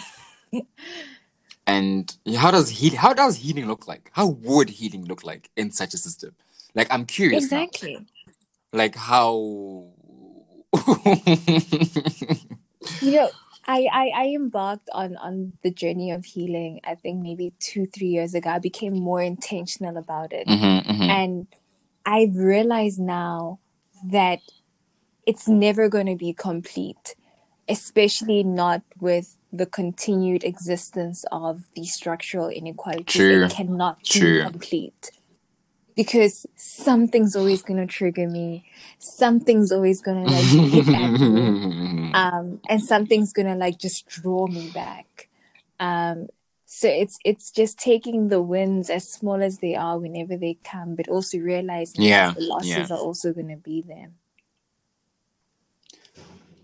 And 1.67 2.17
how 2.37 2.51
does 2.53 2.71
he 2.71 2.91
How 2.91 3.15
does 3.15 3.37
healing 3.39 3.67
look 3.69 3.89
like? 3.89 4.11
How 4.15 4.27
would 4.29 4.71
healing 4.71 5.05
look 5.07 5.25
like 5.25 5.51
in 5.57 5.71
such 5.73 5.95
a 5.95 5.99
system? 5.99 6.35
Like 6.75 6.89
I'm 6.93 7.07
curious. 7.07 7.51
now. 7.53 7.59
exactly 7.59 8.07
Like 8.73 8.97
how? 8.97 9.93
you 13.01 13.13
know 13.13 13.31
I, 13.67 13.89
I 13.93 14.13
i 14.17 14.27
embarked 14.35 14.91
on 14.95 15.17
on 15.19 15.55
the 15.63 15.73
journey 15.73 16.11
of 16.13 16.25
healing 16.27 16.81
i 16.85 16.97
think 16.97 17.23
maybe 17.23 17.55
two 17.61 17.87
three 17.87 18.09
years 18.09 18.35
ago 18.35 18.51
i 18.51 18.61
became 18.61 18.95
more 19.01 19.23
intentional 19.23 19.97
about 19.99 20.33
it 20.33 20.49
Mhm, 20.49 20.87
mhm. 20.87 21.11
and 21.11 21.49
i've 22.07 22.37
realized 22.37 23.01
now 23.01 23.61
that 24.11 24.41
it's 25.27 25.49
never 25.49 25.89
going 25.89 26.07
to 26.07 26.17
be 26.17 26.33
complete 26.35 27.17
especially 27.69 28.45
not 28.45 28.83
with 29.01 29.39
the 29.53 29.67
continued 29.67 30.45
existence 30.45 31.25
of 31.33 31.65
these 31.77 31.95
structural 31.95 32.49
inequalities 32.51 33.07
True. 33.07 33.45
it 33.45 33.51
cannot 33.51 34.03
True. 34.05 34.39
be 34.39 34.45
complete 34.45 35.11
because 35.97 36.47
something's 36.57 37.35
always 37.37 37.63
going 37.63 37.79
to 37.79 37.87
trigger 37.87 38.29
me 38.29 38.65
something's 38.99 39.73
always 39.73 40.01
going 40.03 40.23
to 40.25 40.31
like 40.31 40.53
hit 40.53 40.93
at 40.95 41.27
me 41.27 41.57
um, 42.15 42.61
and 42.69 42.83
something's 42.83 43.33
gonna 43.33 43.57
like 43.57 43.79
just 43.79 44.07
draw 44.07 44.47
me 44.47 44.71
back. 44.71 45.29
Um, 45.81 46.29
so 46.67 46.89
it's 46.89 47.19
it's 47.25 47.51
just 47.51 47.79
taking 47.79 48.29
the 48.29 48.43
wins 48.43 48.91
as 48.91 49.11
small 49.11 49.43
as 49.43 49.59
they 49.59 49.75
are 49.77 49.99
whenever 49.99 50.37
they 50.37 50.59
come, 50.65 50.95
but 50.97 51.09
also 51.09 51.39
realizing 51.39 52.03
Yeah, 52.03 52.35
the 52.35 52.43
losses 52.43 52.91
yeah. 52.91 52.97
are 52.97 52.99
also 52.99 53.33
gonna 53.33 53.57
be 53.57 53.83
there. 53.83 54.11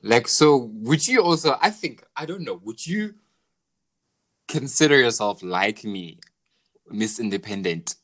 like 0.03 0.29
so, 0.29 0.57
would 0.57 1.07
you 1.07 1.23
also? 1.23 1.57
I 1.61 1.71
think 1.71 2.05
I 2.17 2.27
don't 2.27 2.43
know. 2.43 2.61
Would 2.65 2.87
you 2.87 3.15
consider 4.49 4.99
yourself 4.99 5.43
like 5.43 5.85
me, 5.85 6.19
Miss 6.91 7.21
Independent? 7.21 7.97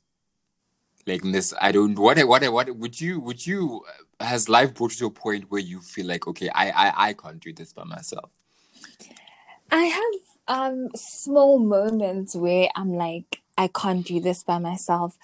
Like 1.08 1.22
this 1.24 1.54
I 1.60 1.72
don't. 1.72 1.98
What? 1.98 2.18
What? 2.28 2.44
What? 2.52 2.76
Would 2.76 3.00
you? 3.00 3.20
Would 3.20 3.46
you? 3.46 3.84
Has 4.20 4.48
life 4.50 4.74
brought 4.74 4.92
you 4.92 4.98
to 5.00 5.06
a 5.08 5.12
point 5.12 5.50
where 5.50 5.62
you 5.62 5.80
feel 5.80 6.06
like, 6.06 6.28
okay, 6.28 6.50
I, 6.54 6.70
I, 6.70 7.08
I 7.10 7.14
can't 7.14 7.40
do 7.40 7.54
this 7.54 7.72
by 7.74 7.84
myself. 7.84 8.32
I 9.72 9.84
have 9.84 10.14
um 10.48 10.88
small 10.96 11.60
moments 11.60 12.36
where 12.36 12.70
I'm 12.76 12.94
like, 12.94 13.42
I 13.58 13.68
can't 13.68 14.06
do 14.06 14.20
this 14.20 14.44
by 14.44 14.58
myself. 14.58 15.18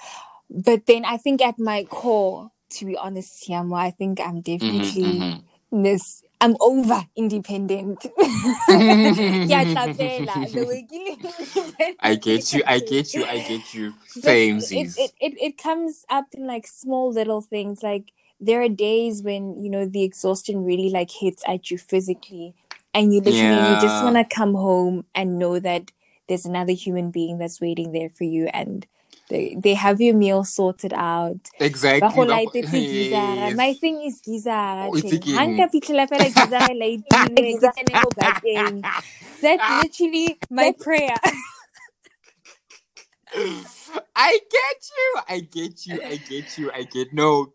But 0.50 0.86
then 0.86 1.06
I 1.06 1.18
think 1.18 1.42
at 1.42 1.58
my 1.60 1.84
core, 1.84 2.52
to 2.72 2.86
be 2.86 2.98
honest, 2.98 3.44
Tiamo, 3.44 3.78
I 3.78 3.92
think 3.92 4.20
I'm 4.20 4.42
definitely 4.42 5.26
Mhm, 5.26 5.44
this 5.72 6.23
I'm 6.44 6.56
over 6.60 7.06
independent. 7.16 8.06
Yeah, 9.44 9.64
tlapela, 9.66 10.52
the 10.54 10.66
way 10.66 10.84
ke- 10.84 11.98
I 12.00 12.16
get 12.16 12.52
you. 12.52 12.62
I 12.66 12.80
get 12.80 13.16
you. 13.16 13.24
I 13.26 13.40
get 13.40 13.74
you. 13.74 13.94
Same, 14.06 14.64
it, 14.70 14.90
it, 14.96 15.12
it, 15.20 15.34
it 15.40 15.58
comes 15.58 16.04
up 16.10 16.26
in 16.34 16.46
like 16.46 16.66
small 16.66 17.12
little 17.12 17.42
things. 17.42 17.82
Like 17.82 18.12
there 18.40 18.62
are 18.62 18.68
days 18.70 19.22
when, 19.22 19.56
you 19.62 19.70
know, 19.70 19.86
the 19.86 20.04
exhaustion 20.04 20.64
really 20.64 20.90
like 20.90 21.10
hits 21.10 21.44
at 21.48 21.70
you 21.70 21.78
physically 21.78 22.54
and 22.94 23.14
you 23.14 23.20
literally 23.22 23.56
you 23.58 23.76
just 23.76 24.02
want 24.02 24.16
to 24.16 24.24
come 24.24 24.54
home 24.54 25.06
and 25.14 25.38
know 25.38 25.60
that 25.60 25.92
there's 26.28 26.46
another 26.46 26.72
human 26.74 27.10
being 27.12 27.38
that's 27.38 27.60
waiting 27.60 27.92
there 27.92 28.10
for 28.10 28.24
you 28.24 28.48
and 28.54 28.86
They 29.30 29.56
they 29.58 29.72
have 29.74 30.00
your 30.04 30.14
meal 30.14 30.44
sorted 30.44 30.92
out. 30.92 31.40
exactly 31.58 32.04
Ba 32.08 32.12
go 32.14 32.24
ba- 32.26 32.32
light-etse. 32.36 32.76
Yes. 32.76 33.56
My 33.56 33.72
thing 33.72 34.02
is 34.04 34.20
geyser-a, 34.20 34.88
Oh, 34.90 34.94
it's 34.94 35.08
tjhe. 35.08 35.16
a 35.16 35.18
game. 35.18 35.36
Ha 35.36 35.44
nka 35.48 35.68
fitlhela 35.72 36.04
fela 36.10 36.28
geyser-a 36.28 36.68
e 36.68 36.74
light-ile, 36.82 37.56
ke 37.56 37.68
tsene 37.72 37.92
mo 38.04 38.10
bakeng. 38.20 38.76
That's 39.40 39.68
literally 39.82 40.36
my 40.50 40.72
prayer. 40.76 41.16
I 44.14 44.38
get 44.54 44.80
you. 44.92 45.08
I 45.28 45.40
get 45.40 45.86
you. 45.86 45.96
I 46.04 46.16
get 46.28 46.58
you. 46.58 46.70
I 46.70 46.82
get 46.84 47.12
no. 47.12 47.52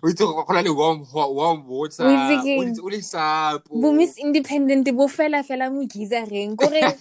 O 0.00 0.06
itse 0.08 0.22
go 0.22 0.46
na 0.54 0.60
le 0.62 0.72
warm 0.72 1.02
wa- 1.12 1.28
warm 1.28 1.66
water. 1.66 2.06
O 2.06 2.42
keng? 2.46 2.78
O 2.80 2.86
le 2.86 3.02
sharp. 3.02 3.66
bo 3.68 3.90
miss 3.92 4.14
independent 4.16 4.86
bo 4.94 5.08
fela 5.10 5.42
fela 5.42 5.66
mo 5.74 5.82
geyser-eng 5.84 6.54
kore 6.56 6.80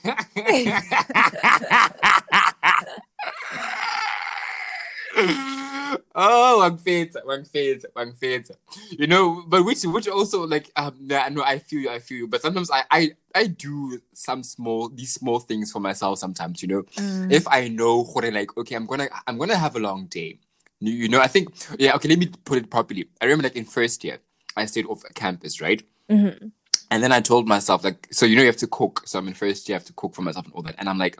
oh, 6.15 6.59
wangfetsa, 6.61 7.25
wangfetsa, 7.25 7.85
wangfetsa. 7.95 8.51
You 8.91 9.07
know, 9.07 9.43
but 9.47 9.65
which 9.65 9.83
which 9.83 10.07
also 10.07 10.45
like 10.45 10.71
um 10.75 10.95
yeah, 11.01 11.27
no, 11.29 11.43
I 11.43 11.59
feel 11.59 11.79
you, 11.81 11.89
I 11.89 11.99
feel 11.99 12.17
you. 12.19 12.27
But 12.27 12.41
sometimes 12.41 12.69
I 12.71 12.83
I 12.91 13.11
I 13.33 13.47
do 13.47 13.99
some 14.13 14.43
small 14.43 14.89
these 14.89 15.13
small 15.13 15.39
things 15.39 15.71
for 15.71 15.79
myself 15.79 16.19
sometimes, 16.19 16.61
you 16.61 16.67
know. 16.67 16.83
Mm. 16.97 17.31
If 17.31 17.47
I 17.47 17.67
know 17.67 18.03
gore, 18.03 18.31
like, 18.31 18.55
okay, 18.57 18.75
I'm 18.75 18.85
gonna 18.85 19.07
I'm 19.25 19.37
gonna 19.37 19.57
have 19.57 19.75
a 19.75 19.79
long 19.79 20.05
day. 20.05 20.39
You, 20.79 20.93
you 20.93 21.09
know, 21.09 21.19
I 21.21 21.27
think 21.27 21.49
yeah, 21.79 21.95
okay, 21.95 22.09
let 22.09 22.19
me 22.19 22.27
put 22.45 22.59
it 22.59 22.69
properly. 22.69 23.09
I 23.21 23.25
remember 23.25 23.43
like 23.43 23.55
in 23.55 23.65
first 23.65 24.03
year, 24.03 24.19
I 24.55 24.65
stayed 24.65 24.85
off 24.85 25.03
campus, 25.15 25.61
right? 25.61 25.81
Mhm. 26.09 26.51
And 26.89 27.03
then 27.03 27.11
I 27.11 27.19
told 27.19 27.47
myself, 27.49 27.83
like, 27.83 28.07
so 28.11 28.25
you 28.25 28.35
know, 28.35 28.41
you 28.41 28.47
have 28.47 28.57
to 28.57 28.67
cook. 28.67 29.03
So 29.05 29.19
I'm 29.19 29.27
in 29.27 29.33
first 29.33 29.67
year, 29.67 29.75
I 29.75 29.79
have 29.79 29.87
to 29.87 29.93
cook 29.93 30.15
for 30.15 30.21
myself 30.21 30.45
and 30.45 30.53
all 30.53 30.61
that. 30.61 30.75
And 30.77 30.87
I'm 30.87 30.97
like, 30.97 31.17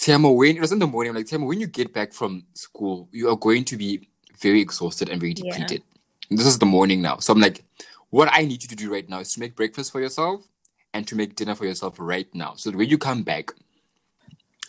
Tiamo, 0.00 0.36
when 0.36 0.56
it 0.56 0.60
was 0.62 0.72
in 0.72 0.80
the 0.80 0.88
morning, 0.88 1.10
I'm 1.10 1.16
like, 1.16 1.26
Tiamo, 1.26 1.46
when 1.48 1.60
you 1.60 1.68
get 1.68 1.94
back 1.94 2.14
from 2.14 2.44
school, 2.54 3.08
you 3.12 3.30
are 3.30 3.36
going 3.36 3.64
to 3.66 3.78
be 3.78 4.08
very 4.40 4.60
exhausted 4.62 5.10
and 5.10 5.20
very 5.20 5.34
Yeah. 5.34 5.34
depleted. 5.34 5.84
This 6.30 6.46
is 6.46 6.58
the 6.60 6.66
morning 6.66 7.02
now. 7.02 7.18
So 7.18 7.32
I'm 7.34 7.40
like, 7.40 7.64
what 8.10 8.28
I 8.32 8.42
need 8.42 8.62
you 8.62 8.70
to 8.70 8.76
do 8.76 8.92
right 8.92 9.08
now 9.08 9.20
is 9.20 9.34
to 9.34 9.40
make 9.40 9.56
breakfast 9.56 9.92
for 9.92 10.00
yourself 10.02 10.48
and 10.94 11.08
to 11.08 11.16
make 11.16 11.36
dinner 11.36 11.56
for 11.56 11.66
yourself 11.66 11.96
right 12.00 12.28
now. 12.34 12.54
So 12.56 12.70
that 12.70 12.78
when 12.78 12.90
you 12.90 12.98
come 12.98 13.24
back 13.24 13.52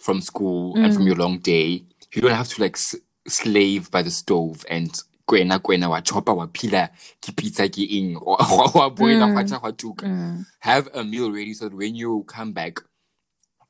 from 0.01 0.21
school 0.21 0.79
and 0.81 0.93
from 0.93 1.07
your 1.07 1.15
long 1.17 1.39
day, 1.39 1.83
you 2.13 2.21
don't 2.21 2.31
have 2.31 2.49
to 2.49 2.61
like 2.61 2.75
s- 2.77 2.95
slave 3.27 3.91
by 3.91 4.03
the 4.03 4.11
stove 4.11 4.65
and 4.69 4.91
kwena 5.29 5.59
kwena 5.59 5.89
wa 5.89 6.01
chopa 6.01 6.33
wa 6.35 6.47
pila 6.47 6.91
ki 7.21 7.33
pizza 7.33 7.69
ki 7.69 7.83
ing 7.85 8.15
wa 8.25 8.37
wa- 8.75 8.91
boila 8.91 9.27
Mm. 9.27 9.61
wa 9.63 9.71
tuka. 9.73 10.07
Mm. 10.07 10.45
Have 10.61 10.89
a 10.95 11.03
meal 11.03 11.31
ready 11.31 11.53
so 11.53 11.69
that 11.69 11.77
when 11.77 11.95
you 11.95 12.23
come 12.27 12.53
back, 12.53 12.81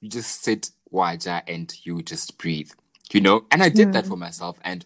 you 0.01 0.09
just 0.09 0.43
sit 0.43 0.71
waja 0.93 1.43
and 1.47 1.73
you 1.83 2.01
just 2.01 2.37
breathe. 2.37 2.71
You 3.11 3.21
know? 3.21 3.45
And 3.51 3.63
I 3.63 3.69
did 3.69 3.93
that 3.93 4.07
for 4.07 4.17
myself. 4.17 4.57
And 4.63 4.85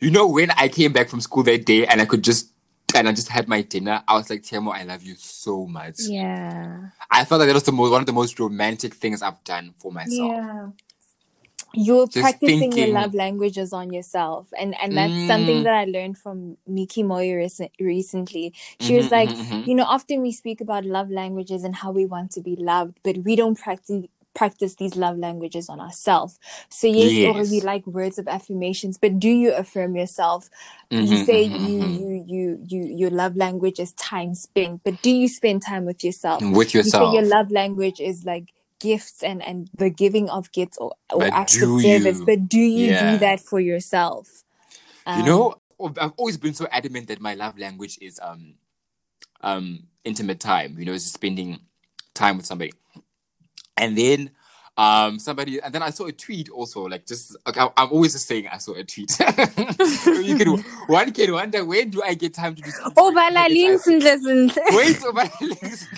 you 0.00 0.10
know, 0.10 0.26
when 0.28 0.50
I 0.52 0.68
came 0.68 0.92
back 0.92 1.08
from 1.08 1.20
school 1.20 1.42
that 1.44 1.66
day 1.66 1.86
and 1.86 2.00
I 2.00 2.06
could 2.06 2.24
just 2.24 2.52
and 2.94 3.08
I 3.08 3.12
just 3.12 3.28
had 3.28 3.48
my 3.48 3.62
dinner, 3.62 4.02
I 4.08 4.14
was 4.14 4.30
like, 4.30 4.42
Tiamo, 4.42 4.72
I 4.74 4.84
love 4.84 5.02
you 5.02 5.14
so 5.16 5.66
much. 5.66 6.10
yeah 6.10 6.88
I 7.10 7.24
felt 7.24 7.40
like 7.40 7.48
that 7.48 7.54
was 7.54 7.64
the 7.64 7.72
most 7.72 7.90
one 7.90 8.00
of 8.02 8.06
the 8.06 8.12
most 8.12 8.38
romantic 8.40 8.94
things 8.94 9.22
I've 9.22 9.42
done 9.44 9.74
for 9.78 9.92
myself. 9.92 10.30
yeah 10.32 10.68
you're 11.74 12.08
Just 12.08 12.20
practicing 12.20 12.76
your 12.76 12.88
love 12.88 13.14
languages 13.14 13.72
on 13.72 13.92
yourself 13.92 14.48
and 14.58 14.74
and 14.82 14.96
that's 14.96 15.20
something 15.26 15.62
Mm. 15.62 15.64
that 15.64 15.74
i 15.74 15.84
learned 15.84 16.18
from 16.18 16.56
miki 16.66 17.02
moyo 17.02 17.36
rec- 17.36 17.72
recently 17.80 18.52
she 18.80 18.96
was 18.96 19.06
Mhm, 19.06 19.12
like 19.12 19.30
mhm, 19.30 19.44
mhm. 19.50 19.64
you 19.66 19.74
know 19.74 19.84
often 19.84 20.20
we 20.22 20.32
speak 20.32 20.60
about 20.60 20.84
love 20.84 21.10
languages 21.10 21.64
and 21.64 21.76
how 21.76 21.92
we 21.92 22.06
want 22.06 22.30
to 22.32 22.40
be 22.40 22.56
loved 22.56 22.98
but 23.04 23.18
we 23.18 23.36
don't 23.36 23.58
practice 23.58 24.04
practice 24.38 24.76
these 24.76 24.96
love 24.96 25.18
languages 25.18 25.68
on 25.68 25.80
ourselves 25.80 26.38
so 26.70 26.86
yes, 26.86 27.18
or 27.24 27.42
Yes. 27.42 27.50
you 27.50 27.60
like 27.60 27.86
words 27.86 28.18
of 28.18 28.28
affirmations 28.28 28.98
but 28.98 29.18
do 29.18 29.28
you 29.28 29.52
affirm 29.54 29.96
yourself 29.96 30.48
you 30.98 31.16
Mhm, 31.16 31.18
say 31.18 31.42
mhm, 31.42 31.58
you, 31.58 31.78
mhm. 31.78 32.00
you 32.00 32.24
you 32.28 32.58
you 32.68 32.84
your 32.96 33.10
love 33.10 33.36
language 33.36 33.80
is 33.80 33.92
time 33.94 34.34
spent 34.34 34.82
but 34.84 35.02
do 35.02 35.10
you 35.10 35.28
spend 35.28 35.62
time 35.62 35.84
with 35.86 36.04
yourself 36.04 36.46
with 36.50 36.74
yourself. 36.74 36.84
you 36.84 36.90
say 36.90 37.04
your 37.04 37.22
love 37.22 37.50
language 37.50 38.00
is 38.00 38.24
like 38.24 38.52
gifts 38.80 39.22
and 39.22 39.42
and 39.42 39.70
the 39.78 39.90
giving 39.90 40.30
of 40.30 40.52
gifts 40.52 40.78
or, 40.78 40.92
or 41.12 41.28
acts 41.32 41.62
of 41.62 41.72
service 41.72 42.20
you? 42.20 42.26
but 42.26 42.48
do 42.48 42.58
you 42.60 42.90
Yeah. 42.90 42.92
do 42.92 43.18
that 43.18 43.40
for 43.40 43.60
yourself 43.60 44.44
you 45.12 45.22
Um, 45.22 45.24
know, 45.24 45.60
I've 45.80 46.12
always 46.16 46.36
been 46.38 46.54
so 46.54 46.66
adamant 46.70 47.08
that 47.08 47.20
my 47.20 47.34
love 47.34 47.58
language 47.58 47.98
is 48.00 48.20
um 48.22 48.54
um 49.42 49.84
intimate 50.04 50.40
time. 50.40 50.76
You 50.78 50.86
know, 50.86 50.92
it's 50.94 51.04
spending 51.06 51.60
time 52.14 52.36
with 52.38 52.46
somebody. 52.46 52.72
And 53.78 53.96
then 53.96 54.30
um 54.76 55.18
somebody 55.18 55.60
and 55.60 55.74
then 55.74 55.82
I 55.82 55.90
saw 55.90 56.06
a 56.06 56.12
tweet 56.12 56.50
also 56.50 56.84
like 56.86 57.04
just 57.04 57.36
okay, 57.48 57.60
I- 57.60 57.72
I'm 57.76 57.88
always 57.90 58.12
just 58.12 58.26
saying 58.28 58.46
I 58.46 58.58
saw 58.58 58.74
a 58.74 58.84
tweet. 58.84 59.10
you 60.24 60.36
can 60.36 60.62
one 60.86 61.10
can 61.12 61.32
wonder 61.32 61.64
when 61.64 61.90
do 61.90 62.00
I 62.02 62.14
get 62.14 62.34
time 62.34 62.54
to 62.54 62.62
do 62.62 62.70
something? 62.70 62.92
oh 62.96 63.10
do 63.10 63.18
I 63.18 63.30
bala 63.30 63.48
get 63.48 63.48
time- 63.48 63.52
links 63.56 63.84
sentle 63.88 64.76
Wait, 64.76 64.96
so 64.96 65.10
my 65.12 65.28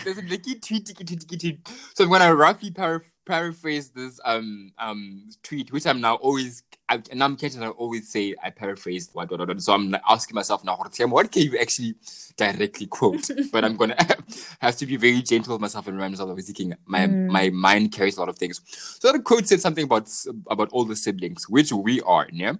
there's 0.04 0.16
a 0.18 0.22
like 0.22 0.42
tweet, 0.42 0.62
tweet, 0.62 0.86
tweet, 0.86 1.06
tweet, 1.28 1.40
tweet. 1.40 1.68
So 1.94 2.04
I'm 2.04 2.10
gonna 2.10 2.34
roughly 2.34 2.70
para- 2.70 3.02
paraphrase 3.26 3.90
this 3.90 4.18
um 4.24 4.72
um 4.78 5.28
tweet, 5.42 5.72
which 5.72 5.86
I'm 5.86 6.00
now 6.00 6.14
always 6.16 6.62
I, 6.88 7.00
and 7.12 7.22
I'm 7.22 7.36
catching. 7.36 7.62
I 7.62 7.68
always 7.68 8.10
say 8.10 8.34
I 8.42 8.50
paraphrased 8.50 9.10
what, 9.12 9.30
what, 9.30 9.46
what. 9.46 9.62
So 9.62 9.72
I'm 9.72 9.94
asking 10.08 10.34
myself 10.34 10.64
now, 10.64 10.76
what 10.76 11.30
can 11.30 11.42
you 11.42 11.56
actually 11.58 11.94
directly 12.36 12.86
quote? 12.86 13.30
but 13.52 13.64
I'm 13.64 13.76
gonna 13.76 13.96
have 14.60 14.76
to 14.76 14.86
be 14.86 14.96
very 14.96 15.22
gentle 15.22 15.54
with 15.54 15.60
myself 15.60 15.86
and 15.86 15.96
remind 15.96 16.12
myself 16.12 16.30
of 16.30 16.44
thinking 16.44 16.74
my 16.86 17.06
Mm. 17.06 17.28
my 17.28 17.50
mind 17.50 17.92
carries 17.92 18.16
a 18.16 18.20
lot 18.20 18.28
of 18.28 18.36
things. 18.36 18.60
So 19.00 19.12
the 19.12 19.20
quote 19.20 19.46
said 19.46 19.60
something 19.60 19.84
about 19.84 20.10
about 20.48 20.70
all 20.72 20.84
the 20.84 20.96
siblings, 20.96 21.48
which 21.48 21.72
we 21.72 22.00
are, 22.02 22.26
yeah. 22.32 22.54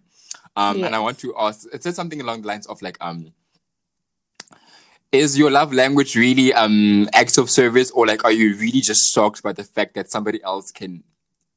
Um, 0.56 0.84
and 0.84 0.94
I 0.94 0.98
want 1.00 1.18
to 1.20 1.34
ask. 1.38 1.66
It 1.72 1.82
said 1.82 1.94
something 1.94 2.20
along 2.20 2.42
the 2.42 2.48
lines 2.48 2.66
of 2.66 2.80
like 2.82 2.96
um 3.00 3.32
is 5.12 5.36
your 5.36 5.50
love 5.50 5.72
language 5.72 6.14
really 6.14 6.52
um 6.54 7.08
acts 7.12 7.38
of 7.38 7.50
service 7.50 7.90
or 7.90 8.06
like 8.06 8.24
are 8.24 8.32
you 8.32 8.56
really 8.56 8.80
just 8.80 9.12
shocked 9.12 9.42
by 9.42 9.52
the 9.52 9.64
fact 9.64 9.94
that 9.94 10.10
somebody 10.10 10.42
else 10.42 10.70
can 10.70 11.02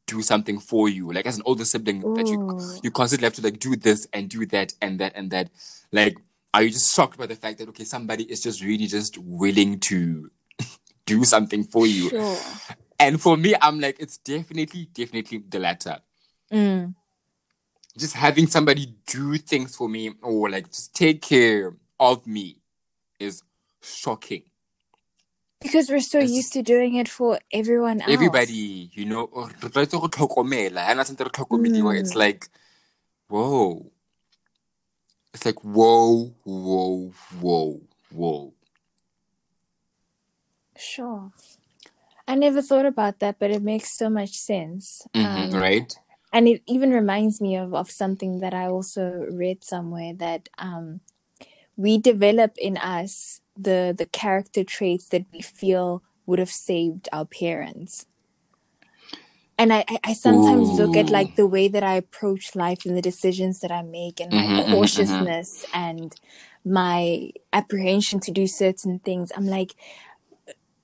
do 0.07 0.21
something 0.21 0.59
for 0.59 0.89
you? 0.89 1.11
Like 1.11 1.25
as 1.25 1.37
an 1.37 1.43
older 1.45 1.65
sibling 1.65 2.01
that 2.15 2.27
you 2.27 2.59
you 2.83 2.91
constantly 2.91 3.25
have 3.25 3.33
to 3.35 3.41
like 3.41 3.59
do 3.59 3.75
this 3.75 4.07
and 4.13 4.29
do 4.29 4.45
that 4.47 4.73
and 4.81 4.99
that 4.99 5.13
and 5.15 5.31
that. 5.31 5.49
Like 5.91 6.17
are 6.53 6.63
you 6.63 6.69
just 6.69 6.93
shocked 6.93 7.17
by 7.17 7.27
the 7.27 7.35
fact 7.35 7.59
that 7.59 7.69
okay 7.69 7.83
somebody 7.83 8.23
is 8.23 8.41
just 8.41 8.63
really 8.63 8.87
just 8.87 9.17
willing 9.19 9.79
to 9.81 10.29
do 11.05 11.23
something 11.23 11.63
for 11.63 11.85
you? 11.85 12.09
Sure. 12.09 12.37
And 12.99 13.21
for 13.21 13.35
me 13.37 13.53
i'm 13.61 13.79
like 13.79 13.97
it's 13.99 14.17
definitely 14.17 14.87
definitely 14.93 15.43
the 15.49 15.59
latter. 15.59 15.99
Mm. 16.51 16.93
just 17.97 18.13
having 18.13 18.45
somebody 18.45 18.93
do 19.07 19.37
things 19.39 19.75
for 19.75 19.89
me 19.89 20.11
or 20.21 20.51
like 20.51 20.67
just 20.67 20.93
take 20.93 21.19
care 21.19 21.75
of 21.99 22.27
me 22.27 22.57
is 23.23 23.43
shocking 23.81 24.43
because 25.61 25.89
we're 25.89 26.01
so 26.13 26.19
It's- 26.19 26.31
used 26.39 26.53
to 26.53 26.61
doing 26.61 26.95
it 26.95 27.07
for 27.07 27.39
everyone 27.51 28.01
else 28.01 28.11
everybody, 28.11 28.89
you 28.93 29.05
know, 29.05 29.23
or 29.31 29.47
re 29.47 29.69
tlwaetse 29.69 29.95
go 30.01 30.07
tlhokomela. 30.15 30.81
Ha 30.87 30.93
na 30.93 31.03
santse 31.03 31.23
re 31.23 31.31
tlhokomediwa, 31.31 31.91
Mm. 31.95 31.99
It's 32.01 32.15
like, 32.15 32.41
whoa. 33.29 33.91
It's 35.33 35.45
like, 35.45 35.61
whoa, 35.63 36.35
whoa, 36.43 37.13
whoa, 37.41 37.81
whoa. 38.11 38.53
sure 40.77 41.31
i 42.27 42.35
never 42.35 42.61
thought 42.61 42.85
about 42.85 43.19
that 43.19 43.37
but 43.39 43.51
it 43.51 43.61
makes 43.61 43.95
so 43.97 44.09
much 44.09 44.31
sense 44.31 45.05
Mhm, 45.13 45.53
Um, 45.53 45.61
right? 45.61 45.95
and 46.33 46.47
it 46.47 46.61
even 46.65 46.91
reminds 46.91 47.39
me 47.39 47.55
of, 47.57 47.73
of 47.75 47.91
something 47.91 48.39
that 48.39 48.53
I 48.55 48.65
also 48.67 49.03
read 49.29 49.63
somewhere 49.63 50.13
that 50.17 50.49
um, 50.57 51.01
we 51.77 51.97
develop 51.97 52.53
in 52.57 52.77
us 52.77 53.41
the 53.57 53.93
the 53.97 54.05
character 54.07 54.63
traits 54.63 55.07
that 55.09 55.25
we 55.33 55.41
feel 55.41 56.03
would 56.25 56.39
have 56.39 56.51
saved 56.51 57.09
our 57.13 57.25
parents. 57.25 58.05
And 59.57 59.73
I, 59.73 59.85
I, 59.89 59.99
sometimes 60.13 60.71
look 60.79 60.97
at 60.97 61.11
like 61.11 61.35
the 61.35 61.47
way 61.47 61.67
that 61.69 61.83
I 61.83 61.95
approach 61.95 62.55
life 62.55 62.85
and 62.85 62.97
the 62.97 63.01
decisions 63.01 63.59
that 63.61 63.71
I 63.71 63.83
make 63.83 64.19
and 64.19 64.33
my 64.33 64.47
Mhm, 64.47 64.65
mhm, 64.67 64.67
mhm. 64.67 64.69
cautiousness 64.71 65.65
and 65.73 66.15
my 66.65 67.31
apprehension 67.53 68.19
to 68.21 68.31
do 68.31 68.47
certain 68.47 68.99
things. 68.99 69.31
I'm 69.35 69.47
like, 69.47 69.75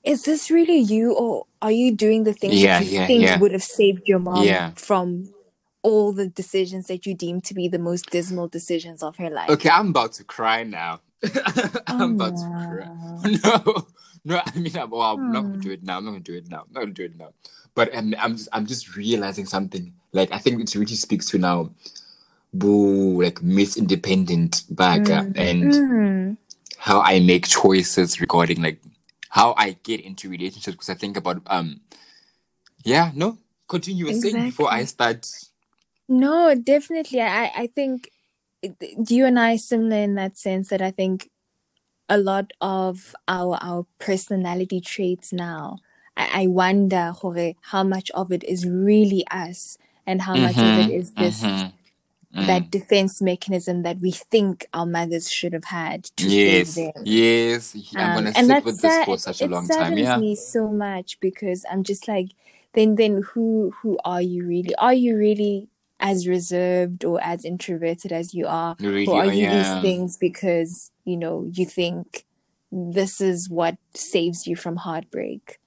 is 0.04 0.24
this 0.24 0.52
really 0.52 0.80
you 0.80 1.14
or 1.14 1.46
are 1.62 1.72
you 1.72 1.96
doing 1.96 2.24
the 2.26 2.34
things 2.34 2.62
Yeah, 2.62 2.80
that 2.80 2.80
you 2.80 2.88
yeah, 2.92 3.08
think 3.08 3.24
yeah. 3.24 3.40
would 3.40 3.52
have 3.54 3.64
saved 3.64 4.08
your 4.08 4.20
mom 4.20 4.64
from 4.76 5.34
all 5.82 6.14
the 6.14 6.28
decisions 6.28 6.88
that 6.88 7.06
you 7.06 7.14
deem 7.16 7.42
to 7.42 7.54
be 7.54 7.68
the 7.68 7.80
most 7.80 8.10
dismal 8.10 8.48
decisions 8.48 9.02
of 9.04 9.18
her 9.18 9.30
life? 9.30 9.50
Okay, 9.50 9.70
I'm 9.70 9.90
about 9.90 10.14
to 10.14 10.24
cry 10.24 10.64
now. 10.64 11.02
I'm 11.88 12.14
about 12.14 12.36
to 12.38 12.46
cry. 12.68 12.88
No, 13.44 13.88
no, 14.26 14.42
I 14.46 14.58
mean, 14.60 14.78
I'm, 14.78 14.90
well, 14.90 15.02
I'm 15.02 15.32
not 15.32 15.42
Hmm. 15.42 15.48
going 15.48 15.60
to 15.60 15.68
do 15.68 15.72
it 15.74 15.84
now. 15.84 15.98
I'm 15.98 16.06
not 16.06 16.12
going 16.12 16.24
to 16.24 16.32
do 16.32 16.38
it 16.38 16.50
now. 16.50 16.62
I'm 16.68 16.74
not 16.74 16.86
to 16.86 16.92
do 16.92 17.04
it 17.04 17.18
now. 17.18 17.30
But 17.76 17.96
I'm, 17.96 18.14
I'm 18.18 18.36
just, 18.38 18.50
I'm 18.54 18.66
just 18.66 18.96
realizing 18.96 19.46
something. 19.46 19.94
Like, 20.14 20.32
I 20.32 20.38
think 20.38 20.62
it 20.62 20.74
really 20.76 20.96
speaks 20.96 21.30
to 21.32 21.38
now, 21.38 21.72
boo, 22.54 23.22
like 23.22 23.42
Miss 23.42 23.78
Independent 23.78 24.64
Baga 24.70 25.28
and 25.36 25.74
Mm. 25.74 26.38
how 26.78 27.02
I 27.02 27.20
make 27.20 27.48
choices 27.48 28.22
regarding 28.22 28.62
like 28.62 28.82
how 29.30 29.54
I 29.58 29.78
get 29.84 30.02
into 30.02 30.30
relationships 30.30 30.76
because 30.76 30.90
I 30.90 30.96
think 30.96 31.18
about 31.18 31.42
um 31.48 31.82
yeah 32.84 33.12
no 33.14 33.38
continue 33.68 34.06
were 34.08 34.14
saying 34.14 34.42
before 34.44 34.72
I 34.72 34.86
start. 34.86 35.28
No, 36.10 36.56
definitely. 36.56 37.22
I 37.22 37.52
I 37.56 37.68
think 37.68 38.12
you 39.10 39.26
and 39.26 39.40
I 39.40 39.56
are 39.56 39.60
similar 39.60 39.98
in 39.98 40.16
that 40.16 40.38
sense 40.38 40.70
that 40.70 40.82
I 40.82 40.92
think 40.92 41.30
a 42.10 42.18
lot 42.18 42.52
of 42.62 43.16
our 43.28 43.58
our 43.62 43.88
personality 44.00 44.82
traits 44.82 45.34
now. 45.34 45.78
I, 46.18 46.44
I 46.44 46.48
wonder 46.48 47.14
Jorge, 47.14 47.56
how 47.72 47.84
much 47.84 48.12
of 48.12 48.32
it 48.32 48.44
is 48.46 48.68
really 48.68 49.26
us 49.32 49.78
and 50.08 50.24
how 50.24 50.38
much 50.38 50.64
Mm-hmm. 50.64 50.64
of 50.64 50.78
it 50.78 50.90
is 50.90 51.12
just 51.12 51.66
Mm-hmm. 52.36 52.48
that 52.48 52.72
defense 52.72 53.22
mechanism 53.22 53.84
that 53.84 54.00
we 54.00 54.12
think 54.12 54.68
our 54.74 54.86
mothers 54.88 55.32
should 55.32 55.54
have 55.54 55.66
had 55.66 56.06
to 56.18 56.30
Yes, 56.30 56.44
save 56.46 56.76
them. 56.76 56.94
yes. 57.04 57.76
I'm 57.96 58.14
Um, 58.14 58.14
gonna 58.14 58.36
sit 58.36 58.48
that's 58.48 58.66
with 58.66 58.82
this 58.82 59.00
for 59.00 59.18
such 59.18 59.42
a 59.42 59.48
long 59.48 59.70
time. 59.70 59.98
saddens 59.98 60.00
Yeah. 60.00 60.18
me 60.18 60.36
so 60.36 60.68
much 60.70 61.20
because 61.22 61.66
I'm 61.72 61.84
just 61.84 62.08
like, 62.08 62.30
then 62.74 62.96
then 62.96 63.24
who 63.34 63.72
who 63.82 63.98
are 64.06 64.22
you 64.22 64.46
really? 64.48 64.76
Are 64.78 64.94
you 64.94 65.18
really 65.18 65.70
as 66.00 66.28
reserved 66.28 67.04
or 67.04 67.20
as 67.22 67.44
introverted 67.44 68.12
as 68.12 68.34
you 68.34 68.48
are, 68.48 68.76
really 68.80 69.06
or 69.06 69.24
are 69.24 69.26
you 69.26 69.44
yeah. 69.44 69.74
these 69.74 69.82
things 69.82 70.18
because 70.18 70.92
you 71.04 71.18
know 71.18 71.50
you 71.54 71.66
think 71.66 72.26
this 72.72 73.20
is 73.20 73.50
what 73.50 73.78
saves 73.94 74.48
you 74.48 74.56
from 74.56 74.78
heartbreak? 74.78 75.60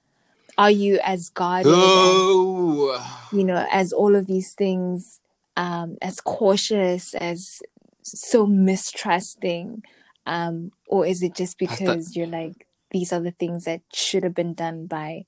Are 0.57 0.71
you 0.71 0.99
as 1.03 1.29
guarded 1.29 1.71
and 1.71 1.75
Oh, 1.77 3.27
you 3.31 3.43
know 3.43 3.65
as 3.71 3.93
all 3.93 4.15
of 4.15 4.27
these 4.27 4.53
things, 4.53 5.19
um, 5.55 5.97
as 6.01 6.19
cautious 6.19 7.13
as 7.13 7.61
so 8.01 8.45
mistrusting, 8.45 9.83
um, 10.25 10.71
or 10.87 11.05
is 11.05 11.21
it 11.21 11.35
just 11.35 11.57
because 11.57 12.15
you're 12.15 12.27
like 12.27 12.67
these 12.91 13.11
are 13.11 13.19
the 13.19 13.31
things 13.31 13.65
that 13.65 13.81
should 13.91 14.23
have 14.23 14.35
been 14.35 14.53
done 14.53 14.85
by 14.85 15.25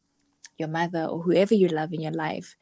your 0.57 0.69
mother 0.69 1.05
or 1.05 1.23
whoever 1.23 1.53
you 1.53 1.67
love 1.67 1.91
in 1.91 1.99
your 1.99 2.11
life 2.11 2.55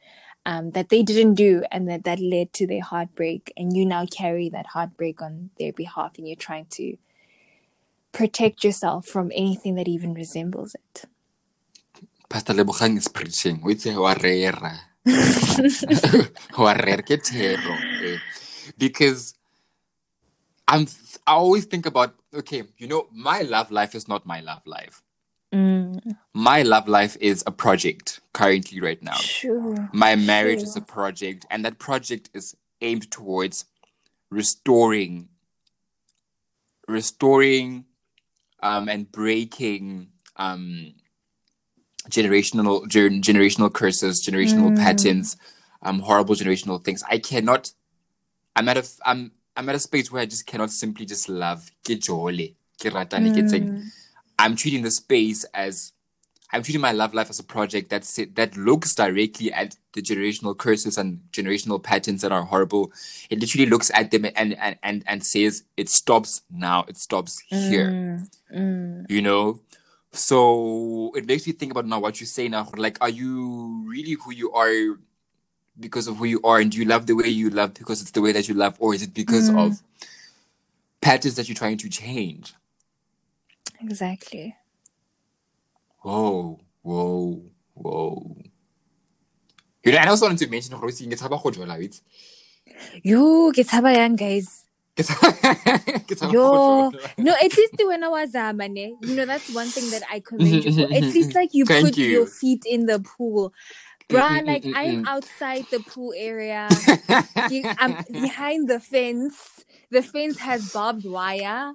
um, 0.46 0.72
that 0.72 0.90
they 0.90 1.02
didn't 1.02 1.34
do 1.34 1.64
and 1.72 1.88
that 1.88 2.04
that 2.04 2.20
led 2.20 2.52
to 2.54 2.66
their 2.66 2.82
heartbreak 2.82 3.52
and 3.56 3.76
you 3.76 3.86
now 3.86 4.06
carry 4.06 4.48
that 4.50 4.66
heartbreak 4.68 5.22
on 5.22 5.50
their 5.58 5.72
behalf 5.72 6.18
and 6.18 6.28
you're 6.28 6.36
trying 6.36 6.66
to 6.70 6.96
protect 8.12 8.64
yourself 8.64 9.06
from 9.06 9.32
anything 9.34 9.76
that 9.76 9.88
even 9.88 10.14
resembles 10.14 10.74
it 10.74 11.06
Pastor 12.28 12.54
Lebogang 12.54 12.98
is 12.98 13.08
preaching. 13.08 13.60
We 13.62 13.76
say 13.76 13.92
warera. 13.92 14.78
Warera 16.58 17.02
ke 17.04 17.22
thero, 17.22 17.86
eh. 18.00 18.18
Because 18.78 19.34
I'm 20.68 20.86
I 21.26 21.32
always 21.34 21.66
think 21.66 21.86
about 21.86 22.14
okay, 22.34 22.64
you 22.78 22.88
know, 22.88 23.08
my 23.12 23.42
love 23.42 23.70
life 23.70 23.94
is 23.94 24.08
not 24.08 24.26
my 24.26 24.40
love 24.40 24.62
life. 24.66 25.02
Mm, 25.54 26.16
My 26.34 26.62
love 26.62 26.88
life 26.88 27.16
is 27.20 27.42
a 27.46 27.52
project 27.52 28.20
currently 28.32 28.80
right 28.80 29.02
now. 29.02 29.14
sure 29.14 29.88
My 29.92 30.16
marriage 30.16 30.62
is 30.62 30.76
a 30.76 30.80
project, 30.80 31.46
and 31.50 31.64
that 31.64 31.78
project 31.78 32.30
is 32.34 32.56
aimed 32.80 33.10
towards 33.10 33.64
restoring, 34.30 35.28
restoring, 36.88 37.84
um, 38.62 38.88
and 38.88 39.10
breaking 39.12 40.08
um, 40.36 40.94
generational 42.08 42.86
ger- 42.88 43.10
generational 43.10 43.72
curses, 43.72 44.22
generational 44.22 44.70
Mm. 44.72 44.76
patterns, 44.76 45.36
um, 45.82 46.00
horrible 46.00 46.34
generational 46.34 46.82
things. 46.82 47.02
I 47.08 47.18
cannot. 47.18 47.72
I'm 48.56 48.68
at 48.68 48.76
a. 48.76 48.84
I'm. 49.04 49.32
I'm 49.56 49.68
at 49.68 49.76
a 49.76 49.78
space 49.78 50.10
where 50.10 50.22
I 50.22 50.26
just 50.26 50.46
cannot 50.46 50.70
simply 50.70 51.06
just 51.06 51.28
love. 51.28 51.70
Ke 51.84 51.94
jole, 51.98 52.56
ke 52.80 52.90
ratane, 52.90 53.30
ke. 53.32 53.46
I'm 54.38 54.56
treating 54.56 54.82
the 54.82 54.90
space 54.90 55.44
as 55.54 55.92
I'm 56.52 56.62
treating 56.62 56.80
my 56.80 56.92
love 56.92 57.14
life 57.14 57.30
as 57.30 57.38
a 57.40 57.44
project 57.44 57.90
that's 57.90 58.18
that 58.34 58.56
looks 58.56 58.94
directly 58.94 59.52
at 59.52 59.76
the 59.92 60.02
generational 60.02 60.56
curses 60.56 60.98
and 60.98 61.20
generational 61.32 61.82
patterns 61.82 62.22
that 62.22 62.30
are 62.32 62.42
horrible. 62.42 62.92
It 63.30 63.40
literally 63.40 63.66
looks 63.66 63.90
at 63.94 64.10
them 64.10 64.24
and 64.36 64.54
and 64.54 64.76
and, 64.82 65.02
and 65.06 65.24
says 65.24 65.64
it 65.76 65.88
stops 65.88 66.42
now. 66.50 66.84
It 66.88 66.96
stops 66.96 67.40
here. 67.48 67.90
mm, 67.90 68.28
mm. 68.54 69.06
You 69.10 69.22
know. 69.22 69.60
So 70.12 71.10
it 71.16 71.26
makes 71.26 71.44
me 71.44 71.52
think 71.54 71.72
about 71.72 71.86
now 71.86 71.98
what 71.98 72.20
you 72.20 72.26
say 72.26 72.46
now. 72.48 72.70
Like, 72.76 72.98
are 73.00 73.08
you 73.08 73.84
really 73.88 74.12
who 74.12 74.32
you 74.32 74.52
are 74.52 74.96
because 75.80 76.06
of 76.06 76.18
who 76.18 76.24
you 76.24 76.40
are, 76.44 76.60
and 76.60 76.70
do 76.70 76.78
you 76.78 76.84
love 76.84 77.06
the 77.06 77.14
way 77.14 77.26
you 77.26 77.50
love 77.50 77.74
because 77.74 78.00
it's 78.00 78.12
the 78.12 78.20
way 78.20 78.30
that 78.30 78.46
you 78.48 78.54
love, 78.54 78.76
or 78.78 78.94
is 78.94 79.02
it 79.02 79.12
because 79.12 79.50
Mm. 79.50 79.58
of 79.58 79.82
patterns 81.00 81.34
that 81.34 81.48
you're 81.48 81.56
trying 81.56 81.78
to 81.78 81.88
change? 81.88 82.54
Exactly 83.80 84.54
Whoa, 86.04 86.60
whoa, 86.82 87.42
whoa. 87.74 88.36
You 89.84 89.92
know, 89.92 89.98
and 89.98 90.08
I 90.08 90.10
also 90.10 90.26
wanted 90.26 90.38
to 90.44 90.50
mention 90.50 90.78
gore 90.78 90.90
ke 90.90 91.16
tshaba 91.16 91.42
go 91.42 91.50
jola, 91.50 91.78
wait. 91.78 92.00
yo 93.02 93.52
ke 93.52 93.64
tshaba 93.64 93.94
yang 93.96 94.16
guys 94.16 94.64
Ke 94.96 95.02
tshaba 95.04 95.32
ke 96.06 96.14
Yo, 96.32 96.90
no, 97.18 97.32
at 97.34 97.56
least 97.56 97.74
when 97.80 98.04
I 98.04 98.08
was 98.08 98.34
a 98.34 98.52
man, 98.52 98.76
you 98.76 98.98
know, 99.02 99.26
that's 99.26 99.50
one 99.54 99.68
thing 99.68 99.90
that 99.90 100.02
I 100.10 100.20
commend 100.20 100.64
you 100.64 100.72
for. 100.72 100.92
At 100.94 101.02
least 101.14 101.34
like 101.34 101.50
you 101.52 101.64
Thank 101.68 101.86
put 101.86 101.96
you. 101.96 102.06
your 102.06 102.26
feet 102.26 102.64
in 102.66 102.86
the 102.86 103.00
pool. 103.00 103.52
Bruh, 104.10 104.40
Mm, 104.40 104.42
mm, 104.42 104.46
like 104.46 104.62
mm, 104.62 104.72
I'm 104.76 105.04
mm, 105.04 105.08
outside 105.08 105.66
the 105.70 105.80
pool 105.80 106.12
area. 106.16 106.68
I'm 107.78 107.96
behind 108.12 108.68
the 108.68 108.80
fence. 108.80 109.64
The 109.90 110.02
fence 110.02 110.38
has 110.38 110.72
barbed 110.72 111.04
wire. 111.04 111.72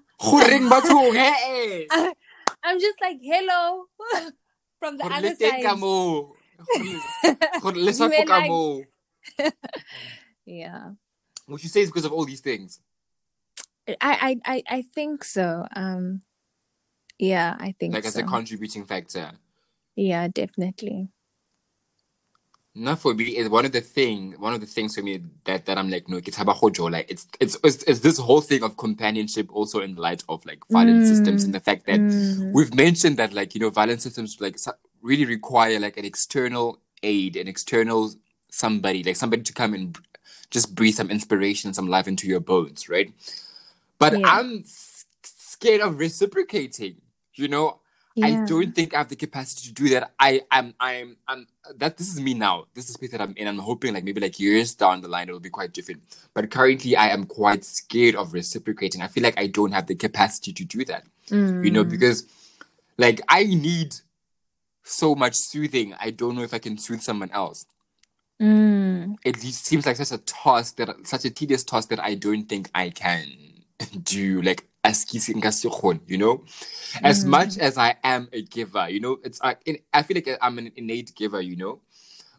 I'm 2.63 2.79
just 2.79 3.01
like, 3.01 3.17
hello, 3.21 3.85
from 4.79 4.97
the 4.97 5.05
other 5.05 5.35
side. 5.35 5.63
moo. 5.79 6.27
Gore- 6.67 7.61
gore 7.61 7.71
le 7.73 7.85
You 7.85 7.93
swapo 7.93 8.19
were 8.19 8.25
like-. 8.25 9.51
Yeah, 10.45 10.91
Would 11.47 11.63
you 11.63 11.69
say 11.69 11.81
it's 11.81 11.89
because 11.91 12.05
of 12.05 12.11
all 12.11 12.25
these 12.25 12.41
things? 12.41 12.79
I, 13.87 13.95
I, 14.01 14.35
I, 14.45 14.63
I 14.67 14.81
think 14.81 15.23
so. 15.23 15.65
Um, 15.75 16.21
yeah, 17.17 17.55
I 17.59 17.73
think 17.79 17.93
Like 17.93 18.05
as 18.05 18.15
a 18.17 18.23
contributing 18.23 18.85
factor. 18.85 19.31
yeah, 19.95 20.27
definitely. 20.27 21.09
Not 22.79 22.99
for 22.99 23.13
me. 23.15 23.25
It's 23.25 23.49
one 23.49 23.65
of 23.65 23.73
the 23.73 23.81
thing. 23.81 24.33
One 24.39 24.53
of 24.55 24.61
the 24.61 24.67
things 24.67 24.95
for 24.95 25.03
me 25.03 25.21
that, 25.45 25.65
that 25.67 25.77
I'm 25.79 25.89
like, 25.91 26.09
no, 26.09 26.17
it's. 26.17 26.37
Like 26.91 27.11
it's, 27.11 27.27
it's 27.41 27.57
it's 27.63 27.83
it's 27.83 28.01
this 28.01 28.19
whole 28.19 28.41
thing 28.41 28.63
of 28.63 28.77
companionship, 28.77 29.49
also 29.53 29.81
in 29.81 29.95
light 29.95 30.23
of 30.29 30.45
like 30.45 30.59
violent 30.71 31.05
systems, 31.05 31.45
and 31.45 31.53
the 31.55 31.61
fact 31.61 31.87
that 31.87 32.03
Mm, 32.03 32.53
we've 32.53 32.73
mentioned 32.75 33.17
that 33.17 33.33
like 33.33 33.55
you 33.55 33.61
know 33.61 33.71
violent 33.71 34.01
systems 34.01 34.41
like 34.41 34.57
really 35.01 35.25
require 35.25 35.79
like 35.79 35.97
an 35.97 36.05
external 36.05 36.79
aid, 37.03 37.37
an 37.37 37.47
external 37.49 38.11
somebody, 38.49 39.03
like 39.03 39.17
somebody 39.17 39.43
to 39.43 39.53
come 39.53 39.73
and 39.75 39.97
just 40.51 40.75
breathe 40.75 40.95
some 40.95 41.11
inspiration, 41.11 41.73
some 41.73 41.87
life 41.87 42.07
into 42.07 42.27
your 42.27 42.41
bones, 42.41 42.89
right? 42.89 43.13
But 43.99 44.19
Yeah. 44.19 44.25
I'm 44.25 44.59
s- 44.61 45.05
scared 45.23 45.81
of 45.81 45.99
reciprocating. 45.99 46.97
You 47.35 47.49
know, 47.49 47.81
I 48.21 48.45
don't 48.45 48.73
think 48.75 48.93
I 48.93 48.97
have 48.97 49.07
the 49.09 49.15
capacity 49.15 49.67
to 49.69 49.73
do 49.73 49.89
that. 49.89 50.11
I 50.19 50.41
am 50.51 50.73
I'm 50.79 51.15
I'm 51.27 51.47
that 51.77 51.97
this 51.97 52.11
is 52.13 52.19
me 52.19 52.33
now. 52.33 52.65
This 52.73 52.85
is 52.85 52.91
the 52.91 52.93
space 52.95 53.11
that 53.11 53.21
I'm 53.21 53.33
in. 53.37 53.47
I'm 53.47 53.59
hoping 53.59 53.93
like 53.93 54.03
maybe 54.03 54.19
like 54.19 54.39
years 54.39 54.75
down 54.75 55.01
the 55.01 55.07
line 55.07 55.29
it'll 55.29 55.39
be 55.39 55.49
quite 55.49 55.71
different. 55.73 56.01
But 56.33 56.49
currently 56.51 56.95
I 56.95 57.09
am 57.09 57.25
quite 57.25 57.63
scared 57.63 58.15
of 58.15 58.33
reciprocating. 58.33 59.01
I 59.01 59.07
feel 59.07 59.23
like 59.23 59.39
I 59.39 59.47
don't 59.47 59.71
have 59.71 59.87
the 59.87 59.95
capacity 59.95 60.51
to 60.53 60.65
do 60.65 60.83
that. 60.85 61.03
You 61.29 61.69
know, 61.71 61.85
Mm. 61.85 61.89
because 61.89 62.25
like 62.97 63.21
I 63.29 63.43
need 63.43 63.95
so 64.83 65.15
much 65.15 65.35
soothing. 65.35 65.93
I 65.99 66.09
don't 66.11 66.35
know 66.35 66.41
if 66.43 66.53
I 66.53 66.59
can 66.59 66.77
soothe 66.77 67.01
someone 67.01 67.29
else. 67.31 67.65
Mm. 68.41 69.17
It 69.23 69.37
seems 69.37 69.85
like 69.85 69.97
such 69.97 70.11
a 70.11 70.17
task 70.17 70.77
that 70.77 70.89
such 71.07 71.25
a 71.25 71.29
tedious 71.29 71.63
task 71.63 71.89
that 71.89 71.99
I 72.03 72.15
don't 72.15 72.47
think 72.49 72.69
I 72.73 72.89
can 72.89 73.48
do. 74.03 74.41
Like 74.41 74.65
you 76.07 76.17
know, 76.17 76.43
as 77.03 77.23
Mm. 77.23 77.27
much 77.27 77.57
as 77.57 77.77
I 77.77 77.95
am 78.03 78.29
a 78.33 78.41
giver, 78.41 78.89
you 78.89 78.99
know, 78.99 79.19
it's 79.23 79.39
like 79.41 79.59
I 79.93 80.03
feel 80.03 80.15
like 80.15 80.37
I'm 80.41 80.57
an 80.57 80.71
innate 80.75 81.13
giver, 81.15 81.41
you 81.41 81.55
know, 81.55 81.81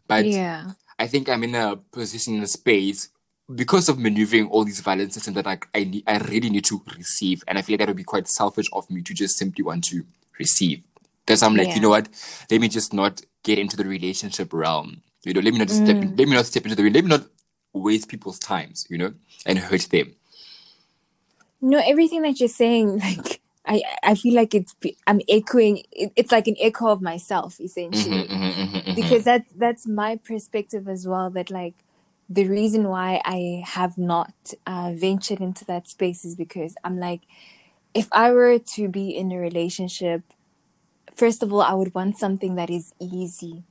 but 0.07 0.25
yeah. 0.25 0.71
I 0.99 1.07
think 1.07 1.29
I'm 1.29 1.43
in 1.43 1.55
a 1.55 1.77
position 1.77 2.35
in 2.35 2.43
a 2.43 2.47
space 2.47 3.09
because 3.53 3.89
of 3.89 3.99
maneuvering 3.99 4.47
all 4.47 4.63
these 4.65 4.81
violent 4.81 5.13
systems 5.13 5.35
that 5.35 5.47
I 5.47 5.59
I, 5.73 5.83
need, 5.83 6.03
I 6.07 6.17
really 6.17 6.49
need 6.49 6.65
to 6.65 6.81
receive, 6.97 7.43
and 7.47 7.57
I 7.57 7.61
feel 7.61 7.73
like 7.73 7.79
that 7.79 7.87
would 7.87 7.97
be 7.97 8.03
quite 8.03 8.27
selfish 8.27 8.67
of 8.73 8.89
me 8.89 9.01
to 9.03 9.13
just 9.13 9.37
simply 9.37 9.63
want 9.63 9.83
to 9.85 10.03
receive. 10.39 10.83
Because 11.25 11.43
I'm 11.43 11.55
like, 11.55 11.67
Yeah. 11.69 11.75
you 11.75 11.81
know 11.81 11.89
what? 11.89 12.09
Let 12.49 12.59
me 12.59 12.67
just 12.67 12.93
not 12.93 13.21
get 13.43 13.59
into 13.59 13.77
the 13.77 13.85
relationship 13.85 14.51
realm. 14.53 15.01
You 15.23 15.33
know, 15.33 15.41
let 15.41 15.53
me 15.53 15.59
not 15.59 15.67
just 15.67 15.83
step. 15.83 15.97
In, 15.97 16.11
Mm. 16.13 16.19
let 16.19 16.27
me 16.27 16.33
not 16.35 16.45
step 16.47 16.63
into 16.65 16.75
the. 16.75 16.89
Let 16.89 17.03
me 17.03 17.09
not 17.09 17.27
waste 17.73 18.07
people's 18.09 18.39
times. 18.39 18.85
You 18.89 18.97
know, 18.97 19.13
and 19.45 19.59
hurt 19.59 19.87
them. 19.89 20.15
No, 21.61 21.79
everything 21.85 22.23
that 22.23 22.39
you're 22.39 22.49
saying, 22.49 22.99
like 23.01 23.41
I, 23.65 23.83
I 24.03 24.15
feel 24.15 24.35
like 24.35 24.55
it's 24.55 24.75
I'm 25.07 25.21
echoing. 25.29 25.83
It, 25.91 26.13
it's 26.15 26.31
like 26.31 26.47
an 26.47 26.57
echo 26.61 26.87
of 26.89 27.01
myself, 27.01 27.59
essentially. 27.61 28.25
Mhm, 28.27 28.29
mhm, 28.29 28.67
mhm, 28.67 28.83
mhm. 28.95 28.95
because 28.95 29.25
that's 29.25 29.51
that's 29.53 29.87
my 29.87 30.17
perspective 30.17 30.87
as 30.87 31.07
well 31.07 31.29
that 31.31 31.51
like 31.51 31.75
the 32.29 32.47
reason 32.47 32.87
why 32.89 33.21
i 33.25 33.63
have 33.65 33.97
not 33.97 34.33
uh, 34.67 34.91
ventured 34.95 35.41
into 35.41 35.65
that 35.65 35.87
space 35.89 36.25
is 36.25 36.35
because 36.35 36.75
i'm 36.83 36.99
like 36.99 37.21
if 37.93 38.07
i 38.13 38.31
were 38.31 38.59
to 38.59 38.89
be 38.89 39.11
in 39.11 39.31
a 39.31 39.37
relationship 39.39 40.23
first 41.15 41.43
of 41.43 41.53
all 41.53 41.61
i 41.61 41.73
would 41.73 41.93
want 41.95 42.17
something 42.17 42.55
that 42.55 42.69
is 42.69 42.93
easy 43.01 43.63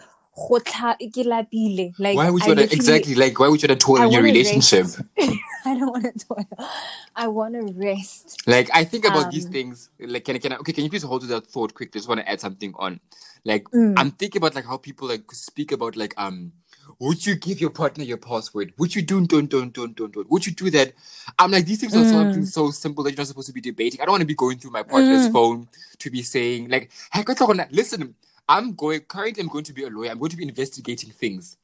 Go 0.49 0.59
tla- 0.59 0.97
ke 0.99 1.25
lapile. 1.25 1.93
Like 1.99 2.15
Why 2.17 2.29
would 2.29 2.43
you 2.43 2.49
wanna, 2.49 2.61
exactly 2.63 3.15
like 3.15 3.39
why 3.39 3.47
would 3.49 3.61
you 3.61 3.67
want 3.69 3.79
to 3.79 3.85
toil 3.85 4.03
in 4.03 4.11
your 4.11 4.23
relationship? 4.23 4.87
I 5.65 5.77
don't 5.77 5.91
want 5.91 6.05
to 6.05 6.25
toil. 6.25 6.47
I 7.15 7.27
want 7.27 7.53
to 7.55 7.73
rest. 7.75 8.41
Like 8.47 8.69
I 8.73 8.83
think 8.83 9.05
about 9.05 9.31
these 9.31 9.45
Um, 9.45 9.51
things. 9.51 9.89
Like 9.99 10.25
can 10.25 10.35
I, 10.35 10.39
can 10.39 10.53
I, 10.53 10.57
okay? 10.57 10.73
Can 10.73 10.83
you 10.83 10.89
please 10.89 11.03
hold 11.03 11.21
to 11.21 11.27
that 11.27 11.47
thought 11.47 11.73
quick? 11.73 11.93
Just 11.93 12.07
want 12.09 12.19
to 12.21 12.29
add 12.29 12.41
something 12.41 12.73
on. 12.79 12.99
Like 13.45 13.65
Mm. 13.71 13.93
I'm 13.97 14.11
thinking 14.11 14.39
about 14.41 14.55
like 14.55 14.65
how 14.65 14.77
people 14.77 15.07
like 15.07 15.31
speak 15.31 15.71
about 15.71 15.95
like 15.95 16.13
um. 16.17 16.51
Would 16.99 17.25
you 17.25 17.35
give 17.35 17.59
your 17.61 17.69
partner 17.71 18.03
your 18.03 18.17
password? 18.17 18.73
Would 18.77 18.95
you 18.95 19.01
do 19.01 19.25
don't 19.25 19.49
don't 19.49 19.73
don't 19.73 19.95
don't 19.95 20.11
don't? 20.13 20.29
Would 20.29 20.45
you 20.45 20.51
do 20.51 20.69
that? 20.71 20.93
I'm 21.39 21.49
like 21.51 21.65
these 21.65 21.79
things 21.79 21.95
are 21.95 22.05
something 22.05 22.45
so 22.45 22.69
simple 22.71 23.03
that 23.03 23.11
you're 23.11 23.17
not 23.17 23.27
supposed 23.27 23.47
to 23.47 23.53
be 23.53 23.61
debating. 23.61 24.01
I 24.01 24.05
don't 24.05 24.13
want 24.13 24.21
to 24.21 24.27
be 24.27 24.35
going 24.35 24.57
through 24.59 24.71
my 24.71 24.83
partner's 24.83 25.27
Mm. 25.29 25.31
phone 25.33 25.67
to 25.99 26.09
be 26.11 26.21
saying 26.21 26.69
like, 26.69 26.91
"Hey, 27.11 27.23
ka 27.23 27.33
tla 27.33 27.47
gonna-" 27.47 27.67
listen, 27.71 28.13
I'm 28.51 28.75
going 28.75 29.01
currently. 29.07 29.41
I'm 29.43 29.49
going 29.49 29.63
to 29.65 29.73
be 29.73 29.83
a 29.83 29.89
lawyer. 29.89 30.11
I'm 30.11 30.19
going 30.19 30.31
to 30.31 30.37
be 30.37 30.43
investigating 30.43 31.11
things. 31.23 31.57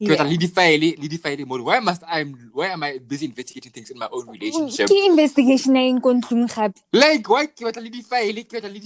Yeah. 0.00 0.24
le 0.24 0.36
di-file- 0.36 0.96
le 0.98 1.08
di-file 1.08 1.44
mode. 1.46 1.62
Why 1.62 1.78
must 1.80 2.02
I? 2.04 2.24
Why 2.52 2.68
am 2.74 2.82
I 2.84 2.98
busy 2.98 3.26
investigating 3.26 3.72
things 3.72 3.90
in 3.90 3.98
my 3.98 4.08
own 4.12 4.26
relationship? 4.28 4.88
Ke 4.90 4.98
investigation 5.10 5.76
e 5.76 5.88
eng 5.90 6.00
gape. 6.00 6.76
Like, 6.92 7.28
why 7.28 7.46
ke 7.46 7.62
batla 7.68 7.82
le 7.84 7.90
di-file, 7.90 8.42
ke 8.44 8.58
batla 8.58 8.72
le 8.74 8.80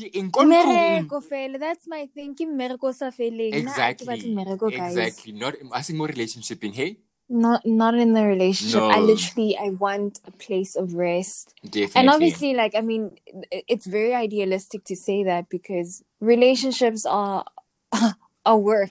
fela. 1.31 1.59
That's 1.61 1.87
my 1.89 2.07
thing. 2.15 2.33
Ke 2.79 2.93
sa 2.95 3.11
feleng. 3.11 3.55
Nna 3.65 3.73
ha 3.73 3.95
ke 3.95 4.05
batle 4.07 4.29
Exactly. 4.31 4.77
Exactly. 4.77 5.33
Not 5.33 5.55
I 5.73 5.83
think 5.83 5.99
more 5.99 6.09
relationshiping, 6.09 6.75
hey? 6.75 6.99
Not 7.31 7.67
not 7.67 7.95
in 7.95 8.15
the 8.15 8.25
relationship. 8.25 8.81
I 8.83 9.01
literally 9.01 9.57
I 9.59 9.69
want 9.71 10.21
a 10.27 10.31
place 10.31 10.75
of 10.77 10.95
rest. 10.95 11.55
Definitely. 11.63 11.93
And 12.01 12.09
obviously, 12.11 12.55
like 12.55 12.75
I 12.75 12.81
mean, 12.81 13.19
it's 13.53 13.87
very 13.87 14.15
idealistic 14.15 14.85
to 14.85 14.97
say 14.97 15.25
that 15.25 15.49
because 15.51 16.03
relationships 16.21 17.05
are 17.05 17.45
are 18.47 18.57
work. 18.59 18.91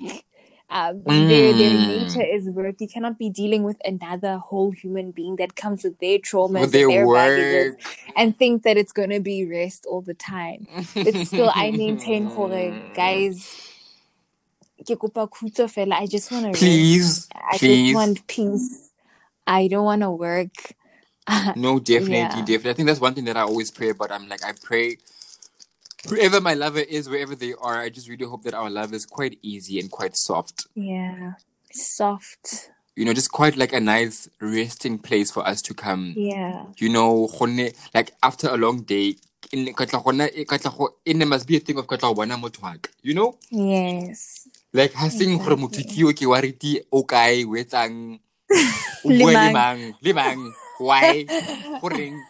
Um, 0.70 1.02
their 1.04 1.54
their 1.54 1.72
Mm. 1.72 1.88
nature 1.88 2.22
is 2.22 2.50
work. 2.50 2.76
You 2.80 2.88
cannot 2.90 3.18
be 3.18 3.30
dealing 3.30 3.64
with 3.64 3.78
another 3.86 4.38
whole 4.38 4.72
human 4.72 5.12
being 5.12 5.38
that 5.38 5.56
comes 5.56 5.84
with 5.84 5.98
their 6.00 6.20
traumas 6.20 6.60
With 6.62 6.72
their 6.74 6.90
and 6.90 6.92
their 6.92 7.08
baggages 7.14 7.76
and 8.18 8.38
think 8.38 8.64
that 8.64 8.78
it's 8.78 8.92
gonna 8.92 9.20
be 9.22 9.46
rest 9.46 9.86
all 9.90 10.02
the 10.02 10.14
time. 10.14 10.68
But 10.94 11.16
still, 11.26 11.52
I 11.56 11.72
maintain, 11.72 12.26
hore, 12.26 12.76
guys. 12.94 13.48
Ke 14.88 14.96
kopa 15.00 15.28
khutso 15.30 15.68
fela. 15.70 15.96
I 16.02 16.08
just 16.08 16.32
want 16.32 16.48
to 16.48 16.60
Please, 16.60 17.28
I 17.36 17.58
please. 17.58 17.88
just 17.90 17.96
want 17.96 18.28
peace. 18.28 18.92
I 19.48 19.68
don't 19.68 19.86
want 19.86 20.02
to 20.04 20.12
work. 20.12 20.74
No, 21.56 21.80
definitely, 21.80 22.18
Yeah. 22.18 22.42
definitely. 22.46 22.72
I 22.72 22.74
think 22.74 22.88
that's 22.88 23.02
one 23.02 23.14
thing 23.16 23.26
that 23.26 23.38
I 23.38 23.42
always 23.42 23.72
pray 23.72 23.90
about. 23.90 24.12
I'm 24.12 24.28
like, 24.30 24.44
I 24.46 24.54
pray 24.54 24.98
whoever 26.10 26.42
my 26.42 26.54
lover 26.54 26.80
is, 26.80 27.10
wherever 27.10 27.36
they 27.36 27.54
are, 27.62 27.78
I 27.80 27.90
just 27.90 28.10
really 28.10 28.26
hope 28.26 28.44
that 28.44 28.54
our 28.54 28.70
love 28.70 28.94
is 28.94 29.06
quite 29.06 29.40
easy 29.42 29.80
and 29.80 29.92
quite 29.92 30.16
soft. 30.18 30.68
Yeah. 30.76 31.34
Soft. 31.74 32.70
You 32.96 33.06
know, 33.06 33.14
just 33.14 33.32
quite 33.32 33.58
like 33.58 33.74
a 33.74 33.80
nice 33.80 34.30
resting 34.42 35.00
place 35.00 35.32
for 35.32 35.48
us 35.48 35.62
to 35.64 35.74
come. 35.74 36.14
Yeah. 36.16 36.66
You 36.78 36.90
know, 36.90 37.28
like 37.94 38.14
after 38.24 38.50
a 38.50 38.58
long 38.58 38.82
day, 38.84 39.16
e 39.54 39.58
nne- 39.58 39.76
ka 39.76 39.86
tla 39.86 40.02
gonna- 40.02 40.30
e- 40.34 40.46
ka 40.46 40.58
tla 40.58 40.72
go- 40.72 40.96
e 41.06 41.14
nne 41.14 41.28
must 41.28 41.48
be 41.48 41.58
a 41.58 41.60
thing 41.60 41.78
of 41.78 41.88
ka 41.88 41.96
tla 41.98 42.10
go 42.10 42.16
bona 42.16 42.38
motho 42.38 42.62
wa 42.64 42.74
ka, 42.82 42.90
You 43.04 43.14
know? 43.14 43.38
Yes. 43.52 44.48
Like 44.74 44.94
ha 44.94 45.10
seng 45.10 45.38
gore 45.40 45.58
ke 45.70 45.84
yo 45.98 46.14
ke 46.14 46.26
wa 46.28 46.42
reti 46.42 46.82
o 46.92 47.04
kae 47.04 47.46
o 47.46 47.56
etsang 47.58 48.20
o 49.06 49.10
Le 49.10 49.14
bua 49.14 49.36
le 49.36 49.50
mang. 49.50 49.94
le 50.02 50.14
mang 50.14 50.54
why 50.80 51.32
goreng 51.82 52.26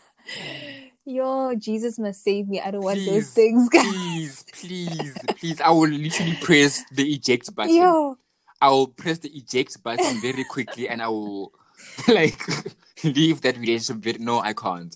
Yo, 1.06 1.56
Jesus 1.56 2.00
must 2.00 2.24
save 2.24 2.48
me. 2.48 2.62
I 2.62 2.72
don't 2.72 2.84
want 2.84 3.06
those 3.06 3.30
please 3.30 3.32
things. 3.32 3.70
please 3.72 4.46
please 4.52 5.26
please 5.36 5.62
i 5.62 5.70
will 5.72 5.90
literally 5.90 6.36
press 6.36 6.86
the 6.92 7.04
eject 7.14 7.54
button 7.56 7.74
Yo. 7.74 8.18
i 8.62 8.70
will 8.70 8.88
press 8.88 9.20
the 9.20 9.30
eject 9.38 9.84
button 9.84 10.22
very 10.22 10.46
quickly 10.46 10.90
and 10.90 11.02
i 11.02 11.08
will 11.10 11.54
like 12.10 12.42
leave 13.04 13.42
that 13.42 13.58
relationship 13.58 14.20
no 14.20 14.40
i 14.42 14.54
can't 14.54 14.96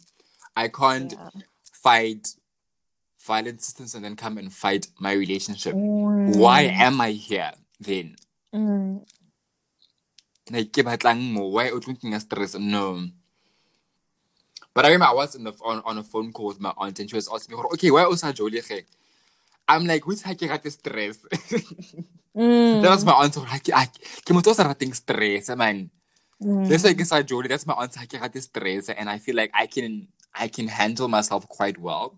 i 0.58 0.68
can't 0.70 1.14
Yeah. 1.14 1.30
fight 1.74 2.28
violent 3.26 3.62
systems 3.62 3.96
and 3.96 4.04
then 4.06 4.16
come 4.16 4.38
and 4.38 4.52
fight 4.52 4.88
my 5.00 5.14
relationship. 5.14 5.74
Mm. 5.74 6.36
why 6.38 6.62
am 6.64 7.02
i 7.02 7.12
here 7.12 7.52
then? 7.80 8.16
Mm. 8.54 9.06
like 10.52 10.72
ke 10.74 10.84
batlang 10.84 11.22
mo? 11.32 11.48
Why 11.48 11.70
o 11.72 11.80
thinking 11.80 12.18
stress? 12.20 12.56
No. 12.60 13.08
But 14.74 14.86
i 14.86 14.90
remember 14.92 15.12
i 15.12 15.14
was 15.14 15.36
in 15.36 15.44
the 15.44 15.54
on, 15.64 15.82
on 15.86 15.98
a 15.98 16.04
phone 16.04 16.32
call 16.32 16.48
with 16.48 16.60
my 16.60 16.74
aunt 16.78 17.00
and 17.00 17.10
she 17.10 17.16
was 17.16 17.30
asking 17.32 17.56
me 17.58 17.64
okay 17.76 17.92
why 17.92 18.04
o 18.06 18.16
sa 18.16 18.32
jole 18.32 18.52
ge? 18.52 18.84
I'm 19.68 19.86
like 19.86 20.04
who's 20.04 20.22
ha 20.24 20.34
ke 20.34 20.50
rate 20.50 20.72
stress? 20.72 21.20
Mm. 22.32 22.80
that 22.82 22.96
was 22.96 23.04
my 23.04 23.12
answer 23.28 23.42
ha 23.44 23.60
ke 23.60 23.76
ha- 23.76 23.92
ke 24.24 24.32
motho 24.32 24.52
o 24.52 24.56
sa 24.56 24.64
rateng 24.64 24.96
stress 24.96 25.52
man. 25.52 25.92
Mm. 26.40 26.64
that's 26.64 26.88
why 26.88 26.96
ke 26.96 27.04
sa 27.04 27.20
jole 27.20 27.44
that's 27.44 27.68
my 27.68 27.76
answer 27.76 28.00
ha 28.00 28.08
ke 28.08 28.16
rate 28.16 28.40
stress? 28.40 28.88
And 28.88 29.12
i 29.12 29.20
feel 29.20 29.36
like 29.36 29.52
i 29.52 29.68
can 29.68 30.08
i 30.32 30.48
can 30.48 30.72
handle 30.72 31.12
myself 31.12 31.44
quite 31.52 31.76
well 31.76 32.16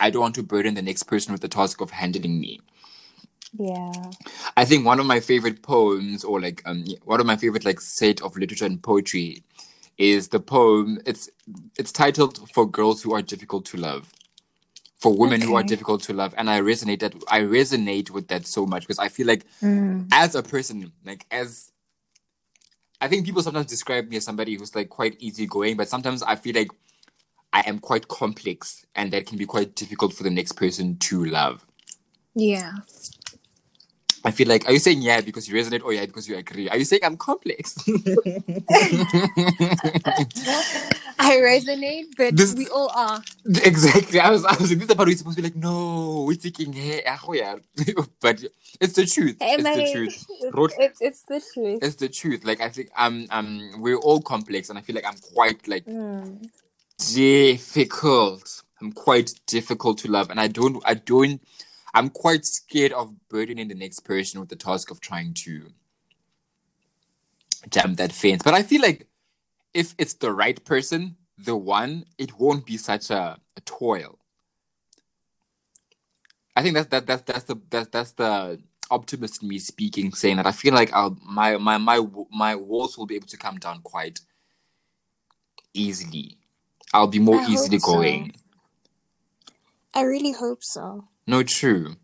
i 0.00 0.10
don't 0.10 0.22
want 0.22 0.34
to 0.36 0.42
burden 0.42 0.74
the 0.74 0.82
next 0.82 1.04
person 1.04 1.32
with 1.32 1.42
the 1.42 1.48
task 1.48 1.80
of 1.80 1.90
handling 1.90 2.40
me 2.40 2.60
Yeah. 3.58 4.12
I 4.56 4.64
think 4.66 4.86
one 4.86 5.00
of 5.00 5.06
my 5.06 5.20
favorite 5.20 5.62
poems, 5.62 6.24
or 6.24 6.40
like 6.40 6.62
um, 6.66 6.84
one 7.04 7.20
of 7.20 7.26
my 7.26 7.36
favorite 7.36 7.64
like 7.66 7.80
set 7.80 8.22
of 8.22 8.36
literature 8.36 8.66
and 8.66 8.82
poetry, 8.82 9.44
is 9.98 10.28
the 10.28 10.40
poem. 10.40 11.00
It's 11.06 11.30
it's 11.78 11.92
titled 11.92 12.50
"For 12.52 12.70
Girls 12.70 13.02
Who 13.02 13.14
Are 13.14 13.22
Difficult 13.22 13.66
to 13.66 13.78
Love," 13.78 14.12
for 14.98 15.14
women 15.16 15.42
who 15.42 15.54
are 15.56 15.64
difficult 15.64 16.02
to 16.04 16.14
love, 16.14 16.34
and 16.38 16.50
I 16.50 16.60
resonate 16.60 17.00
that 17.00 17.14
I 17.28 17.40
resonate 17.42 18.10
with 18.10 18.28
that 18.28 18.46
so 18.46 18.66
much 18.66 18.82
because 18.84 18.98
I 19.00 19.08
feel 19.08 19.26
like 19.28 19.46
Mm. 19.62 20.12
as 20.12 20.34
a 20.34 20.42
person, 20.42 20.92
like 21.04 21.26
as 21.30 21.72
I 23.00 23.08
think 23.08 23.26
people 23.26 23.42
sometimes 23.42 23.66
describe 23.66 24.08
me 24.08 24.18
as 24.18 24.24
somebody 24.24 24.54
who's 24.56 24.74
like 24.74 24.90
quite 24.90 25.16
easygoing, 25.20 25.76
but 25.76 25.88
sometimes 25.88 26.22
I 26.22 26.36
feel 26.36 26.54
like 26.56 26.70
I 27.54 27.62
am 27.66 27.78
quite 27.78 28.08
complex, 28.08 28.84
and 28.96 29.12
that 29.12 29.26
can 29.26 29.38
be 29.38 29.46
quite 29.46 29.76
difficult 29.76 30.12
for 30.14 30.24
the 30.24 30.30
next 30.30 30.54
person 30.54 30.98
to 30.98 31.24
love. 31.24 31.64
Yeah. 32.34 32.72
I 34.26 34.30
feel 34.32 34.48
like, 34.48 34.66
are 34.66 34.72
you 34.72 34.78
saying 34.80 35.02
yeah 35.02 35.20
because 35.20 35.48
you 35.48 35.54
resonate 35.54 35.84
or 35.84 35.92
yeah 35.92 36.06
because 36.06 36.28
you 36.28 36.36
agree? 36.36 36.68
Are 36.70 36.78
you 36.78 36.84
saying 36.86 37.02
I'm 37.04 37.16
complex? 37.18 37.76
I 41.18 41.36
resonate, 41.36 42.06
but 42.16 42.36
This- 42.36 42.54
we 42.54 42.66
all 42.68 42.90
are. 42.96 43.22
exactly. 43.46 44.20
I 44.20 44.30
was, 44.30 44.44
I 44.44 44.52
was 44.52 44.70
like, 44.70 44.78
this 44.78 44.82
is 44.82 44.86
the 44.88 44.96
part 44.96 45.08
you're 45.08 45.18
supposed 45.18 45.36
to 45.36 45.42
be 45.42 45.48
like, 45.48 45.56
no, 45.56 46.24
we're 46.26 46.36
thinking, 46.36 46.72
hey, 46.72 47.02
ah, 47.06 47.20
oh, 47.28 47.34
yeah. 47.34 47.56
but 48.20 48.42
it's 48.80 48.94
the 48.94 49.06
truth. 49.06 49.36
It's 49.40 49.62
the 49.62 49.92
truth. 49.92 50.26
It's, 50.40 50.74
it's, 50.78 51.00
it's 51.00 51.22
the 51.24 51.42
truth. 51.54 51.78
It's 51.82 51.96
the 51.96 52.08
truth. 52.08 52.44
Like 52.44 52.60
I 52.60 52.68
think 52.70 52.90
um 52.96 53.26
um 53.30 53.72
we're 53.80 53.98
all 53.98 54.20
complex, 54.22 54.70
and 54.70 54.78
I 54.78 54.82
feel 54.82 54.96
like 54.96 55.06
I'm 55.06 55.18
quite 55.34 55.68
like 55.68 55.84
Mm. 55.86 56.48
Difficult. 56.98 58.62
I'm 58.80 58.92
quite 58.92 59.32
difficult 59.46 59.98
to 59.98 60.10
love, 60.10 60.30
and 60.30 60.40
I 60.40 60.48
don't 60.48 60.82
I 60.84 60.94
don't. 60.94 61.40
I'm 61.94 62.10
quite 62.10 62.44
scared 62.44 62.92
of 62.92 63.14
burdening 63.28 63.68
the 63.68 63.74
next 63.74 64.00
person 64.00 64.40
with 64.40 64.48
the 64.48 64.56
task 64.56 64.90
of 64.90 65.00
trying 65.00 65.32
to 65.34 65.68
jump 67.70 67.96
that 67.98 68.12
fence. 68.12 68.42
But 68.42 68.54
I 68.54 68.62
feel 68.62 68.82
like 68.82 69.06
if 69.72 69.94
it's 69.98 70.14
the 70.14 70.32
right 70.32 70.62
person, 70.64 71.16
the 71.38 71.56
one, 71.56 72.04
it 72.18 72.38
won't 72.38 72.66
be 72.66 72.76
such 72.76 73.10
a, 73.10 73.38
a 73.56 73.60
toil. 73.62 74.18
I 76.56 76.62
think 76.62 76.74
that's 76.74 76.88
that 76.88 77.06
that's 77.06 77.22
that's 77.22 77.44
the 77.44 77.56
that's 77.70 77.88
that's 77.88 78.12
the 78.12 78.60
optimist 78.90 79.42
me 79.42 79.58
speaking, 79.58 80.12
saying 80.12 80.36
that 80.36 80.46
I 80.46 80.52
feel 80.52 80.74
like 80.74 80.92
I'll 80.92 81.16
my 81.24 81.56
my 81.56 81.78
my 81.78 82.06
my 82.30 82.54
walls 82.54 82.96
will 82.96 83.06
be 83.06 83.16
able 83.16 83.26
to 83.28 83.36
come 83.36 83.58
down 83.58 83.80
quite 83.82 84.20
easily. 85.72 86.38
I'll 86.94 87.08
be 87.08 87.18
more 87.18 87.40
I 87.40 87.46
easily 87.48 87.80
so. 87.80 87.92
going. 87.92 88.32
I 89.92 90.02
really 90.02 90.32
hope 90.32 90.62
so. 90.62 91.08
No, 91.26 91.42
true. 91.42 91.96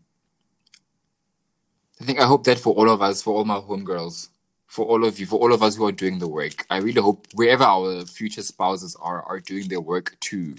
I 1.99 2.03
think 2.03 2.19
I 2.19 2.25
hope 2.25 2.43
that 2.43 2.59
for 2.59 2.73
all 2.73 2.89
of 2.89 3.01
us, 3.01 3.21
for 3.21 3.33
all 3.33 3.45
my 3.45 3.59
homegirls, 3.59 4.29
for 4.67 4.85
all 4.85 5.05
of 5.05 5.19
you, 5.19 5.25
for 5.25 5.39
all 5.39 5.53
of 5.53 5.63
us 5.63 5.77
who 5.77 5.85
are 5.85 5.91
doing 5.91 6.19
the 6.19 6.27
work, 6.27 6.65
I 6.69 6.77
really 6.77 7.01
hope 7.01 7.27
wherever 7.33 7.63
our 7.63 8.05
future 8.05 8.41
spouses 8.41 8.97
are, 9.01 9.23
are 9.23 9.39
doing 9.39 9.69
their 9.69 9.81
work 9.81 10.17
too, 10.19 10.55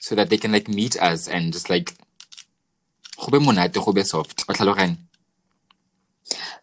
so 0.00 0.14
that 0.14 0.30
they 0.30 0.38
can 0.38 0.52
like 0.52 0.68
meet 0.68 1.00
us 1.02 1.28
and 1.28 1.52
just 1.52 1.68
like, 1.68 1.94
go 3.18 3.38
be 3.38 3.44
monate, 3.44 3.74
go 3.84 3.92
be 3.92 4.02
soft. 4.02 4.44
Wa 4.48 4.54
tlhaloganya? 4.54 4.96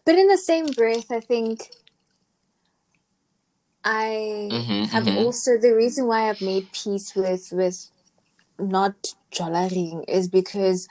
But 0.04 0.16
in 0.16 0.26
the 0.28 0.38
same 0.38 0.66
breath, 0.66 1.12
I 1.12 1.20
think 1.20 1.70
I 3.84 4.52
Mhm, 4.52 4.88
have 4.92 5.08
mhm. 5.08 5.16
also 5.16 5.58
the 5.58 5.74
reason 5.74 6.06
why 6.06 6.30
I've 6.30 6.40
made 6.42 6.72
peace 6.72 7.14
with 7.16 7.50
with 7.52 7.90
not 8.58 9.14
jolaring 9.32 10.04
is 10.08 10.28
because 10.28 10.88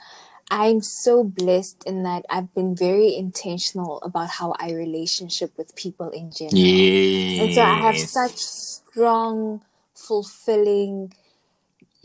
I'm 0.50 0.82
so 0.82 1.24
blessed 1.24 1.84
in 1.86 2.04
that 2.04 2.24
I've 2.30 2.54
been 2.54 2.76
very 2.76 3.16
intentional 3.16 4.00
about 4.02 4.30
how 4.30 4.54
I 4.60 4.72
relationship 4.72 5.52
with 5.58 5.76
people 5.76 6.10
in 6.10 6.30
general. 6.32 6.92
Yes. 6.92 7.38
And 7.38 7.52
so 7.52 7.62
I 7.62 7.74
have 7.74 7.98
such 7.98 8.38
strong, 8.38 9.62
fulfilling, 9.94 11.14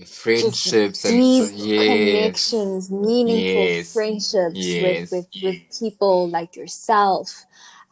friendships 0.05 1.05
just 1.05 1.05
and 1.05 1.23
deep 1.29 1.45
yes 1.55 1.75
connections, 1.77 2.91
meaningful 2.91 3.69
yes 3.69 3.93
friendships 3.93 4.77
with, 4.79 5.07
with, 5.11 5.27
with 5.41 5.59
people 5.79 6.29
like 6.29 6.55
yourself, 6.55 7.45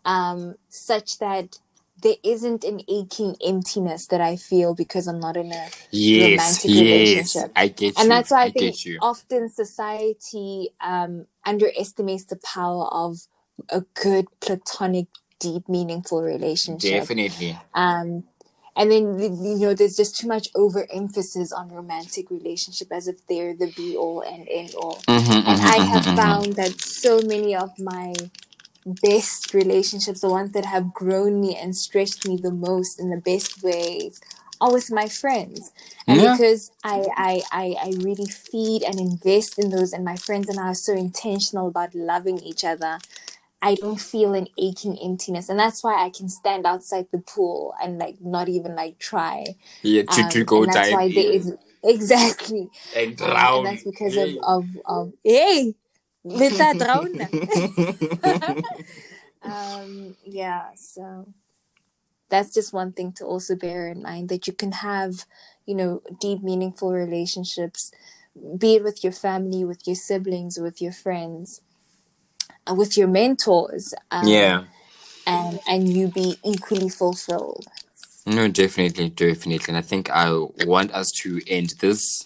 um, 0.05 0.55
such 0.69 1.19
that 1.19 1.59
there 2.03 2.15
isn't 2.23 2.63
an 2.65 2.81
aching 2.89 3.35
emptiness 3.45 4.07
that 4.07 4.21
I 4.21 4.37
feel 4.37 4.75
because 4.75 5.07
I'm 5.07 5.19
not 5.19 5.37
in 5.37 5.51
a 5.51 5.71
yes 5.91 6.13
romantic 6.15 6.75
yes 6.75 6.77
relationship. 6.77 7.55
i 7.55 7.67
get 7.67 7.97
And 7.97 8.09
you 8.09 8.11
that's 8.11 8.31
why 8.31 8.45
i 8.45 8.49
I 8.49 8.51
think 8.51 8.75
often 9.01 9.49
society 9.49 10.69
um, 10.81 11.27
underestimates 11.45 12.25
the 12.25 12.37
power 12.37 12.87
of 12.93 13.17
a 13.69 13.81
good 14.01 14.27
platonic, 14.41 15.07
deep, 15.39 15.69
meaningful 15.69 16.21
relationship. 16.23 17.09
definitely 17.09 17.57
Um, 17.73 18.25
and 18.77 18.91
then 18.91 19.19
you 19.19 19.57
know, 19.59 19.73
there's 19.75 19.97
just 19.97 20.17
too 20.19 20.27
much 20.27 20.49
overemphasis 20.55 21.51
on 21.53 21.69
romantic 21.69 22.31
relationship 22.31 22.89
as 22.91 23.07
if 23.07 23.25
they're 23.27 23.55
the 23.55 23.71
be 23.75 23.95
all 23.97 24.21
and 24.21 24.47
end 24.51 24.75
all. 24.75 25.05
Mhm, 25.07 25.43
And 25.45 25.61
mhm, 25.61 25.61
I 25.61 25.77
mhm, 25.77 25.89
have 25.91 26.05
mhm. 26.05 26.15
found 26.15 26.55
that 26.57 26.81
so 26.81 27.21
many 27.21 27.55
of 27.55 27.79
my 27.79 28.13
best 29.01 29.53
relationships, 29.53 30.21
the 30.21 30.29
ones 30.29 30.51
that 30.53 30.65
have 30.65 30.93
grown 30.93 31.41
me 31.41 31.55
and 31.55 31.75
stretched 31.75 32.27
me 32.27 32.37
the 32.37 32.51
most 32.51 32.99
in 32.99 33.09
the 33.09 33.17
best 33.21 33.63
ways, 33.63 34.19
are 34.61 34.73
with 34.73 34.91
my 34.91 35.07
friends. 35.07 35.71
And 36.07 36.21
yeah 36.21 36.37
because 36.37 36.71
I, 36.83 37.07
I, 37.15 37.41
I, 37.51 37.75
I 37.81 37.93
really 37.99 38.27
feed 38.27 38.83
and 38.83 38.99
invest 38.99 39.59
in 39.59 39.69
those, 39.69 39.93
and 39.93 40.05
my 40.05 40.17
friends 40.17 40.49
and 40.49 40.59
I 40.59 40.67
are 40.69 40.75
so 40.75 40.93
intentional 40.93 41.67
about 41.67 41.95
loving 41.95 42.39
each 42.39 42.63
other, 42.63 42.99
I 43.61 43.75
don't 43.75 43.99
feel 43.99 44.33
an 44.33 44.47
aching 44.57 44.97
emptiness. 45.03 45.49
And 45.49 45.59
that's 45.59 45.83
why 45.83 46.03
I 46.05 46.09
can 46.09 46.29
stand 46.29 46.65
outside 46.65 47.07
the 47.11 47.19
pool 47.19 47.73
and 47.81 47.97
like 47.97 48.17
not 48.21 48.49
even 48.49 48.75
like 48.75 48.99
try. 48.99 49.55
yeah 49.83 50.03
to, 50.03 50.23
to 50.25 50.43
Um, 50.43 50.45
go 50.45 50.65
and 50.65 50.67
that's 50.67 50.89
dive 50.89 50.91
why 50.91 51.09
there 51.09 51.29
is 51.31 51.53
exactly. 51.83 52.69
and 52.93 53.17
Um, 53.21 53.49
and 53.51 53.63
drown 53.63 53.65
that's 53.65 53.83
because 53.83 54.17
of, 54.17 54.29
Yay. 54.29 54.39
of, 54.43 54.67
of, 54.85 55.13
hey, 55.23 55.75
let 56.29 56.53
that 56.57 56.77
drone. 56.77 57.21
um, 59.41 60.15
yeah, 60.23 60.69
so 60.75 61.27
that's 62.29 62.53
just 62.53 62.73
one 62.73 62.91
thing 62.91 63.11
to 63.13 63.25
also 63.25 63.55
bear 63.55 63.87
in 63.87 64.01
mind 64.01 64.29
that 64.29 64.47
you 64.47 64.53
can 64.53 64.71
have, 64.73 65.25
you 65.65 65.75
know, 65.75 66.01
deep, 66.19 66.43
meaningful 66.43 66.91
relationships, 66.91 67.91
be 68.57 68.75
it 68.75 68.83
with 68.83 69.03
your 69.03 69.13
family, 69.13 69.65
with 69.65 69.87
your 69.87 69.95
siblings, 69.95 70.57
with 70.59 70.81
your 70.81 70.91
friends, 70.91 71.61
uh, 72.69 72.73
with 72.73 72.97
your 72.97 73.07
mentors, 73.07 73.93
um, 74.11 74.27
yeah 74.27 74.63
and 75.27 75.59
and 75.67 75.89
you 75.89 76.07
be 76.07 76.37
equally 76.43 76.89
fulfilled. 76.89 77.67
No, 78.25 78.47
definitely, 78.47 79.09
definitely. 79.09 79.65
And 79.67 79.77
I 79.77 79.81
think 79.81 80.09
I 80.09 80.31
want 80.65 80.91
us 80.91 81.11
to 81.21 81.41
end 81.47 81.75
this 81.79 82.23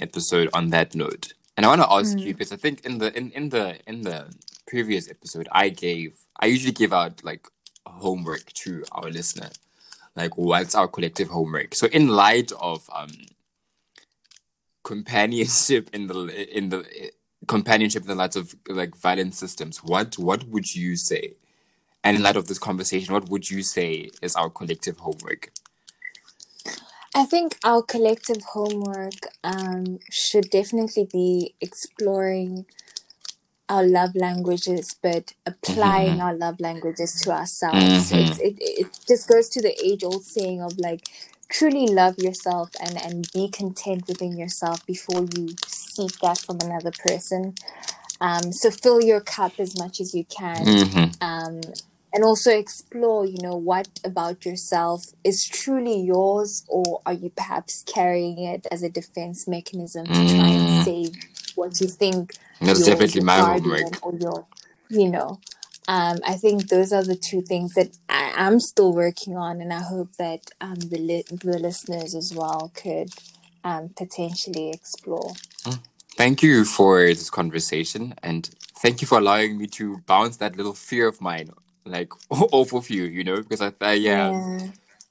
episode 0.00 0.48
on 0.52 0.70
that 0.70 0.94
note. 0.94 1.32
And 1.60 1.66
I 1.66 1.68
want 1.68 1.82
to 1.82 1.92
ask 1.92 2.18
you 2.24 2.32
because 2.32 2.52
I 2.52 2.56
think 2.56 2.86
in 2.86 2.96
the 2.96 3.14
in, 3.14 3.30
in 3.32 3.50
the 3.50 3.78
in 3.86 4.00
the 4.00 4.34
previous 4.66 5.10
episode 5.10 5.46
I 5.52 5.68
gave 5.68 6.16
I 6.38 6.46
usually 6.46 6.72
give 6.72 6.94
out 6.94 7.22
like 7.22 7.46
homework 7.84 8.50
to 8.64 8.82
our 8.92 9.10
listener. 9.10 9.50
Like 10.16 10.38
what's 10.38 10.74
our 10.74 10.88
collective 10.88 11.28
homework? 11.28 11.74
So 11.74 11.86
in 11.88 12.08
light 12.08 12.50
of 12.52 12.88
um 12.94 13.10
companionship 14.84 15.90
in 15.92 16.06
the 16.06 16.56
in 16.56 16.70
the 16.70 17.10
companionship 17.46 18.04
in 18.04 18.08
the 18.08 18.14
light 18.14 18.36
of 18.36 18.54
like 18.66 18.96
violent 18.96 19.34
systems, 19.34 19.84
what 19.84 20.16
what 20.16 20.44
would 20.44 20.74
you 20.74 20.96
say? 20.96 21.34
And 22.02 22.16
in 22.16 22.22
light 22.22 22.36
of 22.36 22.46
this 22.46 22.58
conversation, 22.58 23.12
what 23.12 23.28
would 23.28 23.50
you 23.50 23.62
say 23.62 24.08
is 24.22 24.34
our 24.34 24.48
collective 24.48 24.96
homework? 24.96 25.52
I 27.14 27.24
think 27.24 27.58
our 27.64 27.82
collective 27.82 28.42
homework 28.52 29.28
um, 29.44 29.98
should 30.10 30.50
definitely 30.50 31.04
be 31.10 31.54
exploring 31.60 32.66
our 33.68 33.84
love 33.86 34.14
languages, 34.14 34.96
but 35.02 35.32
applying 35.46 36.20
our 36.20 36.34
love 36.34 36.60
languages 36.60 37.20
to 37.22 37.30
ourselves. 37.30 38.10
Mhm. 38.10 38.18
It's, 38.20 38.38
it, 38.38 38.56
it 38.60 38.98
just 39.08 39.28
goes 39.28 39.48
to 39.50 39.62
the 39.62 39.74
age 39.84 40.02
old 40.04 40.24
saying 40.24 40.60
of 40.62 40.78
like, 40.78 41.08
truly 41.48 41.86
love 41.86 42.18
yourself 42.18 42.70
and, 42.80 43.00
and 43.02 43.28
be 43.32 43.48
content 43.48 44.06
within 44.08 44.36
yourself 44.36 44.84
before 44.86 45.26
you 45.36 45.48
seek 45.66 46.18
that 46.20 46.38
from 46.38 46.58
another 46.62 46.90
person. 46.92 47.54
Um, 48.20 48.52
so 48.52 48.70
fill 48.70 49.02
your 49.02 49.20
cup 49.20 49.54
as 49.58 49.78
much 49.78 50.00
as 50.00 50.14
you 50.14 50.24
can 50.24 50.66
Mm-hmm. 50.66 51.22
um, 51.22 51.60
and 52.12 52.24
also 52.24 52.50
explore 52.50 53.26
you 53.26 53.38
know 53.42 53.56
what 53.56 53.88
about 54.04 54.44
yourself 54.44 55.06
is 55.24 55.46
truly 55.46 56.00
yours 56.00 56.64
or 56.68 57.00
are 57.06 57.14
you 57.14 57.30
perhaps 57.30 57.84
carrying 57.84 58.38
it 58.40 58.66
as 58.70 58.82
a 58.82 58.90
defense 58.90 59.48
mechanism 59.48 60.06
to 60.12 60.24
try 60.24 60.48
and 60.50 60.68
Mm. 60.68 60.84
save 60.84 61.12
what 61.56 61.80
you 61.80 61.88
think 61.88 62.34
That's 62.60 62.80
your- 62.80 62.88
definitely 62.88 63.20
your 63.20 63.24
my 63.26 63.36
guardian 63.40 63.92
homework. 63.92 64.06
or 64.06 64.14
your 64.14 64.46
you 64.90 65.08
know 65.10 65.40
um, 65.88 66.20
I 66.26 66.34
think 66.34 66.68
those 66.68 66.92
are 66.92 67.02
the 67.04 67.16
two 67.16 67.42
things 67.42 67.74
that 67.74 67.96
I, 68.08 68.32
I'm 68.36 68.60
still 68.60 68.92
working 68.92 69.36
on, 69.36 69.60
and 69.60 69.72
I 69.72 69.80
hope 69.82 70.16
that 70.18 70.50
um, 70.60 70.76
the 70.76 70.98
li- 70.98 71.24
the 71.30 71.58
listeners 71.58 72.14
as 72.14 72.32
well 72.34 72.70
could 72.74 73.10
um, 73.64 73.90
potentially 73.96 74.70
explore. 74.70 75.32
Thank 76.16 76.42
you 76.42 76.64
for 76.64 77.06
this 77.08 77.30
conversation 77.30 78.14
and 78.22 78.50
thank 78.78 79.00
you 79.00 79.06
for 79.08 79.18
allowing 79.18 79.58
me 79.58 79.66
to 79.68 79.98
bounce 80.06 80.36
that 80.38 80.56
little 80.56 80.74
fear 80.74 81.08
of 81.08 81.20
mine 81.20 81.50
like 81.84 82.12
of 82.30 82.90
you, 82.90 83.04
you 83.04 83.24
know, 83.24 83.36
because 83.36 83.60
I, 83.60 83.72
I 83.80 83.92
yeah, 83.94 84.30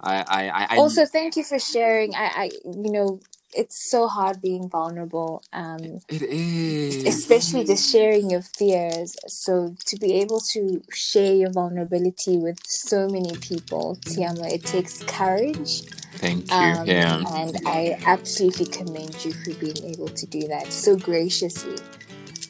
I, 0.01 0.15
I, 0.21 0.49
I, 0.49 0.67
I 0.71 0.77
also 0.77 1.05
thank 1.05 1.35
you 1.35 1.43
for 1.43 1.59
sharing. 1.59 2.15
I 2.15 2.31
i 2.35 2.51
you 2.65 2.91
know 2.91 3.19
it's 3.53 3.89
so 3.89 4.07
hard 4.07 4.39
being 4.43 4.69
vulnerable 4.69 5.41
um 5.53 5.99
it 6.07 6.21
is. 6.21 7.03
especially 7.07 7.65
just 7.65 7.91
sharing 7.91 8.29
your 8.29 8.43
fears. 8.43 9.15
So 9.27 9.75
to 9.87 9.97
be 9.97 10.13
able 10.21 10.39
to 10.53 10.83
share 10.93 11.33
your 11.33 11.51
vulnerability 11.51 12.37
with 12.37 12.59
so 12.65 13.07
many 13.09 13.35
people 13.37 13.97
tiamo 14.05 14.45
it 14.51 14.65
takes 14.65 15.01
courage 15.03 15.81
Thank 16.17 16.51
you. 16.51 16.57
um, 16.57 16.85
yeah. 16.85 17.23
and 17.35 17.57
i 17.65 17.97
absolutely 18.05 18.65
commend 18.65 19.23
you 19.23 19.31
for 19.31 19.53
being 19.55 19.83
able 19.85 20.09
to 20.09 20.25
do 20.27 20.47
that 20.47 20.71
so 20.71 20.95
graciously. 20.95 21.77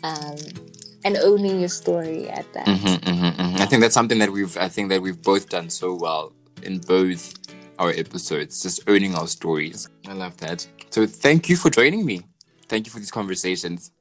Um 0.03 0.37
and 1.05 1.17
owning 1.17 1.59
your 1.59 1.69
story 1.69 2.29
at 2.29 2.51
that 2.53 2.65
Mhm, 2.67 2.99
mhm, 2.99 3.35
mhm. 3.35 3.59
I 3.59 3.65
think 3.65 3.81
that's 3.81 3.93
something 3.93 4.19
that 4.19 4.31
we've 4.31 4.55
I 4.57 4.67
think 4.69 4.89
that 4.89 5.01
we've 5.01 5.21
both 5.21 5.49
done 5.49 5.69
so 5.69 5.93
well 5.93 6.33
in 6.63 6.79
both 6.79 7.33
our 7.79 7.91
episodes, 7.91 8.61
just 8.61 8.81
owning 8.87 9.15
our 9.15 9.27
stories. 9.27 9.87
I 10.07 10.13
love 10.13 10.35
that. 10.37 10.67
So 10.89 11.05
thank 11.07 11.47
you 11.49 11.55
for 11.55 11.69
joining 11.69 12.05
me. 12.05 12.21
Thank 12.67 12.85
you 12.85 12.91
for 12.91 12.99
these 12.99 13.11
conversations. 13.11 13.91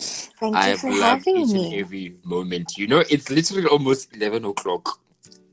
thank 0.00 0.56
I 0.56 0.64
you 0.64 0.70
have 0.72 0.80
for 0.80 0.90
loved 0.90 1.26
having 1.26 1.36
each 1.42 1.54
and 1.54 1.74
every 1.74 2.16
moment. 2.24 2.76
You 2.76 2.88
know, 2.88 3.04
it's 3.08 3.30
literally 3.30 3.66
almost 3.66 4.14
eleven 4.16 4.44
o'clock. 4.44 4.98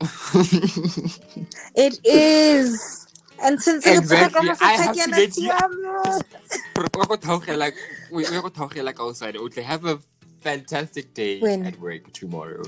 it 1.74 2.00
is 2.04 3.06
and 3.42 3.60
since 3.62 3.86
Exactly. 3.86 4.50
I 4.60 4.72
have 4.72 4.96
to 4.96 5.10
let 5.10 5.36
you- 5.36 5.52
We're 6.76 7.56
like 7.56 7.74
we're 8.10 8.30
gonna 8.30 8.50
talk 8.50 8.76
like 8.76 9.00
outside. 9.00 9.36
Have 9.64 9.84
a 9.84 9.98
fantastic 10.40 11.14
day 11.14 11.40
When? 11.40 11.66
at 11.66 11.78
work 11.80 12.12
tomorrow. 12.12 12.62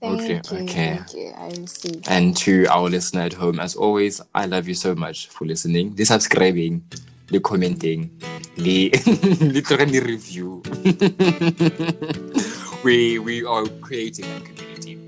Thank 0.00 0.20
Okay, 0.22 0.34
you, 0.50 0.58
okay. 0.60 0.96
thank 0.96 1.14
you. 1.14 1.32
I 1.36 1.46
received. 1.60 2.08
And 2.08 2.36
to 2.38 2.66
our 2.68 2.88
listener 2.90 3.22
at 3.22 3.32
home, 3.34 3.58
as 3.60 3.74
always, 3.76 4.20
I 4.34 4.46
love 4.46 4.66
you 4.68 4.74
so 4.74 4.94
much 4.94 5.28
for 5.28 5.44
listening, 5.46 5.94
the 5.96 6.04
subscribing, 6.04 6.84
the 7.28 7.40
commenting, 7.40 8.10
the 8.56 8.90
literally 9.40 10.00
review. 10.00 10.62
we 12.84 13.18
we 13.20 13.44
are 13.44 13.64
creating 13.80 14.24
a 14.26 14.40
community, 14.40 14.98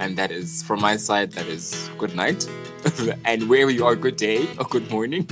and 0.00 0.16
that 0.18 0.30
is 0.32 0.62
from 0.64 0.80
my 0.80 0.96
side. 0.96 1.32
That 1.32 1.46
is 1.48 1.88
good 1.98 2.14
night, 2.16 2.46
and 3.24 3.48
wherever 3.48 3.70
you 3.70 3.86
are, 3.86 3.94
good 3.96 4.16
day 4.16 4.46
or 4.58 4.64
good 4.66 4.90
morning. 4.90 5.26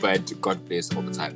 But 0.00 0.30
God 0.40 0.66
bless 0.68 0.94
all 0.94 1.02
the 1.02 1.12
time. 1.12 1.34